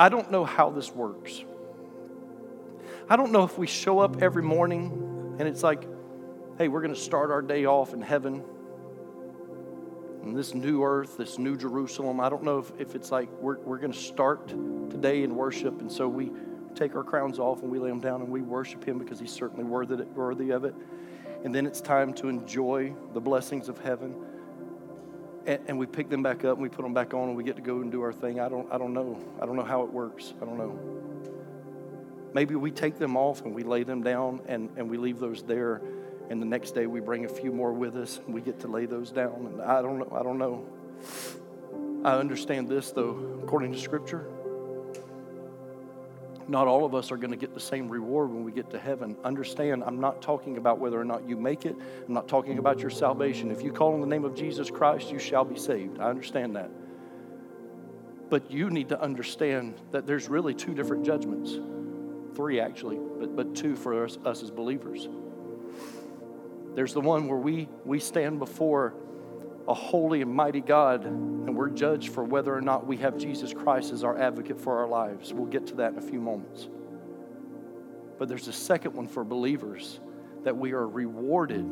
I 0.00 0.08
don't 0.08 0.30
know 0.30 0.46
how 0.46 0.70
this 0.70 0.90
works. 0.90 1.44
I 3.10 3.16
don't 3.16 3.32
know 3.32 3.44
if 3.44 3.58
we 3.58 3.66
show 3.66 3.98
up 3.98 4.22
every 4.22 4.42
morning 4.42 5.36
and 5.38 5.46
it's 5.46 5.62
like, 5.62 5.86
hey, 6.56 6.68
we're 6.68 6.80
going 6.80 6.94
to 6.94 7.00
start 7.00 7.30
our 7.30 7.42
day 7.42 7.66
off 7.66 7.92
in 7.92 8.00
heaven, 8.00 8.42
in 10.22 10.32
this 10.32 10.54
new 10.54 10.82
earth, 10.84 11.18
this 11.18 11.38
new 11.38 11.54
Jerusalem. 11.54 12.18
I 12.18 12.30
don't 12.30 12.44
know 12.44 12.60
if, 12.60 12.72
if 12.78 12.94
it's 12.94 13.12
like 13.12 13.30
we're, 13.42 13.58
we're 13.58 13.78
going 13.78 13.92
to 13.92 13.98
start 13.98 14.48
today 14.48 15.22
in 15.22 15.34
worship, 15.36 15.82
and 15.82 15.92
so 15.92 16.08
we 16.08 16.30
take 16.76 16.94
our 16.94 17.04
crowns 17.04 17.38
off 17.38 17.62
and 17.62 17.70
we 17.70 17.78
lay 17.78 17.88
them 17.88 18.00
down 18.00 18.20
and 18.20 18.30
we 18.30 18.42
worship 18.42 18.84
Him 18.84 18.98
because 18.98 19.18
He's 19.18 19.32
certainly 19.32 19.64
worthy, 19.64 20.50
of 20.50 20.64
it. 20.64 20.74
And 21.44 21.54
then 21.54 21.66
it's 21.66 21.80
time 21.80 22.12
to 22.14 22.28
enjoy 22.28 22.94
the 23.12 23.20
blessings 23.20 23.68
of 23.68 23.78
heaven 23.78 24.14
and, 25.46 25.60
and, 25.68 25.78
we 25.78 25.86
pick 25.86 26.08
them 26.08 26.22
back 26.22 26.44
up 26.44 26.54
and 26.54 26.62
we 26.62 26.68
put 26.68 26.82
them 26.82 26.92
back 26.92 27.14
on 27.14 27.28
and 27.28 27.36
we 27.36 27.44
get 27.44 27.54
to 27.56 27.62
go 27.62 27.80
and 27.80 27.92
do 27.92 28.02
our 28.02 28.12
thing. 28.12 28.40
I 28.40 28.48
don't, 28.48 28.70
I 28.72 28.78
don't 28.78 28.92
know. 28.92 29.16
I 29.40 29.46
don't 29.46 29.54
know 29.54 29.64
how 29.64 29.82
it 29.82 29.92
works. 29.92 30.34
I 30.42 30.44
don't 30.44 30.58
know. 30.58 30.76
Maybe 32.34 32.56
we 32.56 32.72
take 32.72 32.98
them 32.98 33.16
off 33.16 33.42
and 33.42 33.54
we 33.54 33.62
lay 33.62 33.84
them 33.84 34.02
down 34.02 34.40
and, 34.46 34.70
and 34.76 34.90
we 34.90 34.98
leave 34.98 35.20
those 35.20 35.44
there. 35.44 35.80
And 36.28 36.42
the 36.42 36.46
next 36.46 36.72
day 36.72 36.86
we 36.86 36.98
bring 36.98 37.24
a 37.24 37.28
few 37.28 37.52
more 37.52 37.72
with 37.72 37.96
us 37.96 38.18
and 38.26 38.34
we 38.34 38.40
get 38.40 38.58
to 38.60 38.68
lay 38.68 38.86
those 38.86 39.12
down. 39.12 39.46
And 39.46 39.62
I 39.62 39.80
don't 39.80 39.98
know. 39.98 40.16
I 40.18 40.22
don't 40.24 40.38
know. 40.38 40.66
I 42.04 42.18
understand 42.18 42.68
this 42.68 42.90
though, 42.90 43.40
according 43.42 43.72
to 43.72 43.78
Scripture. 43.78 44.28
Not 46.48 46.68
all 46.68 46.84
of 46.84 46.94
us 46.94 47.10
are 47.10 47.16
going 47.16 47.32
to 47.32 47.36
get 47.36 47.54
the 47.54 47.60
same 47.60 47.88
reward 47.88 48.30
when 48.30 48.44
we 48.44 48.52
get 48.52 48.70
to 48.70 48.78
heaven. 48.78 49.16
Understand, 49.24 49.82
I'm 49.84 50.00
not 50.00 50.22
talking 50.22 50.58
about 50.58 50.78
whether 50.78 51.00
or 51.00 51.04
not 51.04 51.28
you 51.28 51.36
make 51.36 51.66
it. 51.66 51.74
I'm 52.06 52.14
not 52.14 52.28
talking 52.28 52.58
about 52.58 52.78
your 52.78 52.90
salvation. 52.90 53.50
If 53.50 53.62
you 53.62 53.72
call 53.72 53.94
on 53.94 54.00
the 54.00 54.06
name 54.06 54.24
of 54.24 54.34
Jesus 54.34 54.70
Christ, 54.70 55.10
you 55.10 55.18
shall 55.18 55.44
be 55.44 55.58
saved. 55.58 55.98
I 55.98 56.08
understand 56.08 56.54
that. 56.54 56.70
But 58.30 58.50
you 58.50 58.70
need 58.70 58.88
to 58.90 59.00
understand 59.00 59.80
that 59.90 60.06
there's 60.06 60.28
really 60.28 60.54
two 60.54 60.74
different 60.74 61.04
judgments. 61.04 61.58
Three, 62.36 62.60
actually, 62.60 62.98
but, 63.18 63.34
but 63.34 63.54
two 63.54 63.74
for 63.74 64.04
us, 64.04 64.18
us 64.24 64.42
as 64.42 64.50
believers. 64.50 65.08
There's 66.74 66.92
the 66.92 67.00
one 67.00 67.26
where 67.26 67.38
we, 67.38 67.68
we 67.84 67.98
stand 67.98 68.38
before 68.38 68.94
a 69.68 69.74
holy 69.74 70.22
and 70.22 70.32
mighty 70.32 70.60
God, 70.60 71.04
and 71.04 71.56
we're 71.56 71.70
judged 71.70 72.10
for 72.10 72.22
whether 72.22 72.54
or 72.54 72.60
not 72.60 72.86
we 72.86 72.96
have 72.98 73.18
Jesus 73.18 73.52
Christ 73.52 73.92
as 73.92 74.04
our 74.04 74.16
advocate 74.18 74.60
for 74.60 74.78
our 74.78 74.88
lives. 74.88 75.32
We'll 75.32 75.46
get 75.46 75.66
to 75.68 75.74
that 75.76 75.92
in 75.92 75.98
a 75.98 76.02
few 76.02 76.20
moments. 76.20 76.68
But 78.18 78.28
there's 78.28 78.48
a 78.48 78.52
second 78.52 78.94
one 78.94 79.08
for 79.08 79.24
believers 79.24 80.00
that 80.44 80.56
we 80.56 80.72
are 80.72 80.86
rewarded 80.86 81.66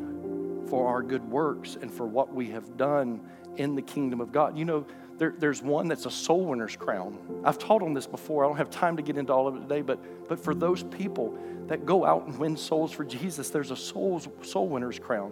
for 0.67 0.87
our 0.87 1.01
good 1.01 1.23
works 1.29 1.77
and 1.81 1.91
for 1.91 2.05
what 2.05 2.33
we 2.33 2.49
have 2.51 2.77
done 2.77 3.21
in 3.57 3.75
the 3.75 3.81
kingdom 3.81 4.19
of 4.19 4.31
God. 4.31 4.57
You 4.57 4.65
know, 4.65 4.85
there, 5.17 5.33
there's 5.37 5.61
one 5.61 5.87
that's 5.87 6.05
a 6.05 6.11
soul 6.11 6.45
winner's 6.45 6.75
crown. 6.75 7.17
I've 7.45 7.57
taught 7.57 7.81
on 7.81 7.93
this 7.93 8.05
before. 8.05 8.43
I 8.43 8.47
don't 8.47 8.57
have 8.57 8.69
time 8.69 8.97
to 8.97 9.03
get 9.03 9.17
into 9.17 9.31
all 9.31 9.47
of 9.47 9.55
it 9.55 9.61
today, 9.61 9.81
but, 9.81 10.27
but 10.27 10.39
for 10.39 10.53
those 10.53 10.83
people 10.83 11.37
that 11.67 11.85
go 11.85 12.05
out 12.05 12.27
and 12.27 12.37
win 12.37 12.57
souls 12.57 12.91
for 12.91 13.05
Jesus, 13.05 13.49
there's 13.49 13.71
a 13.71 13.77
soul, 13.77 14.21
soul 14.41 14.67
winner's 14.67 14.99
crown. 14.99 15.31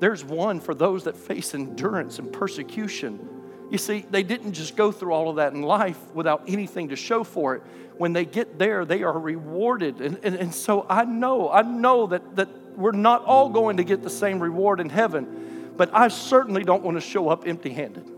There's 0.00 0.24
one 0.24 0.60
for 0.60 0.74
those 0.74 1.04
that 1.04 1.16
face 1.16 1.54
endurance 1.54 2.18
and 2.18 2.32
persecution. 2.32 3.28
You 3.70 3.78
see, 3.78 4.04
they 4.10 4.22
didn't 4.22 4.52
just 4.52 4.76
go 4.76 4.92
through 4.92 5.12
all 5.12 5.30
of 5.30 5.36
that 5.36 5.52
in 5.52 5.62
life 5.62 5.98
without 6.14 6.44
anything 6.46 6.88
to 6.88 6.96
show 6.96 7.24
for 7.24 7.56
it. 7.56 7.62
When 7.96 8.12
they 8.12 8.24
get 8.24 8.58
there, 8.58 8.84
they 8.84 9.02
are 9.02 9.18
rewarded. 9.18 10.00
And, 10.00 10.18
and, 10.22 10.34
and 10.34 10.54
so 10.54 10.84
I 10.88 11.04
know, 11.04 11.50
I 11.50 11.62
know 11.62 12.08
that, 12.08 12.36
that 12.36 12.48
we're 12.76 12.92
not 12.92 13.24
all 13.24 13.48
going 13.48 13.76
to 13.76 13.84
get 13.84 14.02
the 14.02 14.10
same 14.10 14.40
reward 14.40 14.80
in 14.80 14.90
heaven, 14.90 15.72
but 15.76 15.94
I 15.94 16.08
certainly 16.08 16.64
don't 16.64 16.82
want 16.82 16.96
to 16.96 17.00
show 17.00 17.28
up 17.28 17.46
empty 17.46 17.72
handed. 17.72 18.10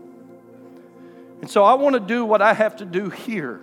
And 1.41 1.49
so 1.49 1.63
I 1.63 1.75
want 1.75 1.93
to 1.93 1.99
do 1.99 2.25
what 2.25 2.41
I 2.41 2.53
have 2.53 2.77
to 2.77 2.85
do 2.85 3.09
here. 3.09 3.61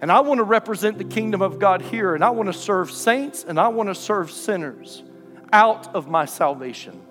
And 0.00 0.12
I 0.12 0.20
want 0.20 0.38
to 0.38 0.44
represent 0.44 0.98
the 0.98 1.04
kingdom 1.04 1.42
of 1.42 1.58
God 1.58 1.82
here. 1.82 2.14
And 2.14 2.22
I 2.22 2.30
want 2.30 2.48
to 2.48 2.52
serve 2.52 2.90
saints 2.92 3.44
and 3.44 3.58
I 3.58 3.68
want 3.68 3.88
to 3.88 3.94
serve 3.94 4.30
sinners 4.30 5.02
out 5.52 5.94
of 5.94 6.08
my 6.08 6.24
salvation 6.24 7.05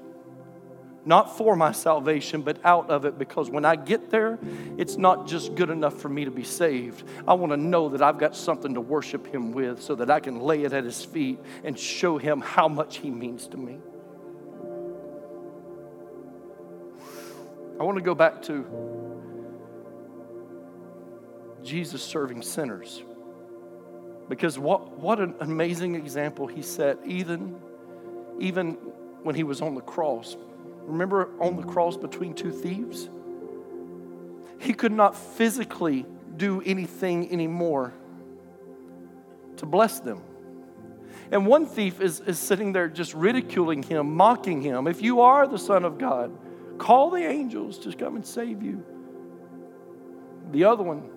not 1.06 1.38
for 1.38 1.56
my 1.56 1.72
salvation, 1.72 2.42
but 2.42 2.58
out 2.66 2.90
of 2.90 3.06
it 3.06 3.18
because 3.18 3.50
when 3.50 3.64
I 3.64 3.76
get 3.76 4.10
there, 4.10 4.40
it's 4.78 4.98
not 4.98 5.28
just 5.28 5.56
good 5.56 5.70
enough 5.70 6.00
for 6.02 6.10
me 6.10 6.26
to 6.26 6.32
be 6.32 6.44
saved. 6.44 7.04
I 7.28 7.36
want 7.36 7.52
to 7.52 7.58
know 7.58 7.90
that 7.90 8.02
I've 8.02 8.18
got 8.18 8.36
something 8.36 8.74
to 8.74 8.82
worship 8.82 9.28
Him 9.28 9.52
with 9.52 9.82
so 9.82 9.96
that 9.96 10.10
I 10.10 10.20
can 10.20 10.40
lay 10.40 10.64
it 10.64 10.74
at 10.74 10.84
His 10.84 11.06
feet 11.06 11.40
and 11.64 11.78
show 11.78 12.18
Him 12.18 12.42
how 12.42 12.68
much 12.68 12.98
He 12.98 13.12
means 13.12 13.48
to 13.48 13.58
me. 13.58 13.78
I 17.80 17.84
want 17.84 17.98
to 17.98 18.04
go 18.04 18.16
back 18.16 18.42
to 18.44 18.66
Jesus 21.62 22.02
serving 22.02 22.42
sinners. 22.42 23.04
Because 24.30 24.58
what, 24.58 24.98
what 24.98 25.20
an 25.20 25.36
amazing 25.40 25.96
example 25.96 26.48
he 26.48 26.62
set, 26.62 26.98
even, 27.06 27.60
even 28.40 28.74
when 29.24 29.36
he 29.36 29.44
was 29.44 29.62
on 29.62 29.76
the 29.76 29.82
cross. 29.82 30.38
Remember 30.86 31.30
on 31.40 31.56
the 31.56 31.64
cross 31.64 31.98
between 31.98 32.34
two 32.34 32.52
thieves? 32.52 33.10
He 34.60 34.74
could 34.74 34.92
not 34.92 35.16
physically 35.16 36.06
do 36.38 36.62
anything 36.66 37.32
anymore 37.32 37.94
to 39.58 39.66
bless 39.66 40.00
them. 40.00 40.22
And 41.32 41.48
one 41.48 41.66
thief 41.66 42.02
is, 42.02 42.20
is 42.22 42.38
sitting 42.38 42.72
there 42.74 42.88
just 42.88 43.14
ridiculing 43.14 43.84
him, 43.84 44.16
mocking 44.16 44.62
him. 44.62 44.88
If 44.88 45.02
you 45.02 45.22
are 45.22 45.48
the 45.48 45.58
Son 45.58 45.84
of 45.84 45.98
God, 45.98 46.32
call 46.78 47.10
the 47.10 47.24
angels 47.26 47.80
to 47.80 47.94
come 47.94 48.16
and 48.16 48.26
save 48.26 48.62
you. 48.62 48.86
The 50.52 50.66
other 50.66 50.84
one 50.84 51.10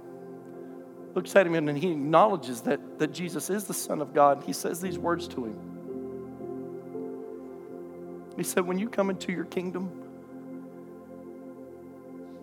looks 1.15 1.35
at 1.37 1.47
him 1.47 1.55
and 1.55 1.77
he 1.77 1.93
acknowledges 1.93 2.63
that, 2.63 2.99
that 2.99 3.13
Jesus 3.13 3.51
is 3.51 3.65
the 3.65 3.75
Son 3.75 4.01
of 4.01 4.15
God. 4.15 4.45
He 4.47 4.53
says 4.53 4.81
these 4.81 4.99
words 4.99 5.29
to 5.29 5.45
him 5.45 5.78
he 8.39 8.45
said, 8.45 8.67
When 8.67 8.79
you 8.79 8.89
come 8.89 9.11
into 9.11 9.33
your 9.33 9.45
kingdom, 9.45 9.91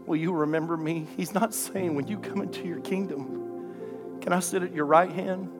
will 0.05 0.17
you 0.17 0.33
remember 0.33 0.75
me? 0.75 1.07
He's 1.15 1.33
not 1.33 1.53
saying, 1.53 1.95
When 1.95 2.07
you 2.07 2.19
come 2.19 2.41
into 2.41 2.67
your 2.67 2.79
kingdom, 2.81 4.19
can 4.21 4.33
I 4.33 4.39
sit 4.39 4.63
at 4.63 4.73
your 4.73 4.85
right 4.85 5.11
hand? 5.11 5.51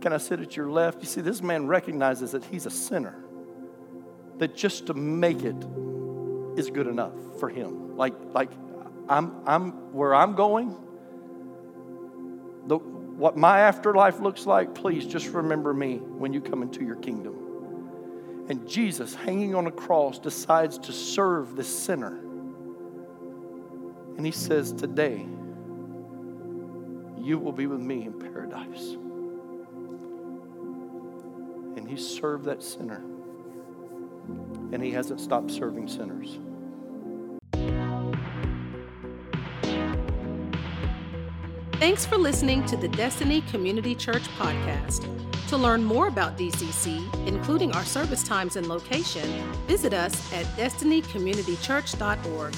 Can 0.00 0.12
I 0.12 0.18
sit 0.18 0.40
at 0.40 0.56
your 0.56 0.70
left? 0.70 1.00
You 1.00 1.06
see, 1.06 1.20
this 1.20 1.42
man 1.42 1.66
recognizes 1.66 2.32
that 2.32 2.44
he's 2.44 2.66
a 2.66 2.70
sinner, 2.70 3.14
that 4.38 4.54
just 4.54 4.86
to 4.86 4.94
make 4.94 5.42
it 5.42 5.56
is 6.56 6.70
good 6.70 6.86
enough 6.86 7.12
for 7.38 7.48
him. 7.48 7.96
Like, 7.96 8.14
like 8.32 8.50
I'm, 9.08 9.42
I'm 9.46 9.92
where 9.92 10.14
I'm 10.14 10.34
going, 10.34 10.76
the, 12.66 12.78
what 12.78 13.36
my 13.36 13.60
afterlife 13.60 14.20
looks 14.20 14.44
like, 14.44 14.74
please 14.74 15.06
just 15.06 15.28
remember 15.28 15.72
me 15.72 15.96
when 15.96 16.32
you 16.32 16.40
come 16.40 16.62
into 16.62 16.84
your 16.84 16.96
kingdom. 16.96 17.45
And 18.48 18.68
Jesus, 18.68 19.14
hanging 19.14 19.54
on 19.54 19.66
a 19.66 19.72
cross, 19.72 20.18
decides 20.18 20.78
to 20.78 20.92
serve 20.92 21.56
this 21.56 21.68
sinner. 21.68 22.18
And 24.16 24.24
he 24.24 24.32
says, 24.32 24.72
Today, 24.72 25.26
you 27.18 27.38
will 27.38 27.52
be 27.52 27.66
with 27.66 27.80
me 27.80 28.04
in 28.04 28.12
paradise. 28.18 28.96
And 31.76 31.88
he 31.88 31.96
served 31.96 32.44
that 32.44 32.62
sinner. 32.62 33.02
And 34.72 34.82
he 34.82 34.92
hasn't 34.92 35.20
stopped 35.20 35.50
serving 35.50 35.88
sinners. 35.88 36.38
Thanks 41.78 42.06
for 42.06 42.16
listening 42.16 42.64
to 42.66 42.76
the 42.78 42.88
Destiny 42.88 43.42
Community 43.42 43.94
Church 43.94 44.22
podcast. 44.38 45.06
To 45.48 45.58
learn 45.58 45.84
more 45.84 46.08
about 46.08 46.38
DCC, 46.38 47.04
including 47.26 47.70
our 47.72 47.84
service 47.84 48.22
times 48.22 48.56
and 48.56 48.66
location, 48.66 49.28
visit 49.66 49.92
us 49.92 50.32
at 50.32 50.46
destinycommunitychurch.org. 50.56 52.54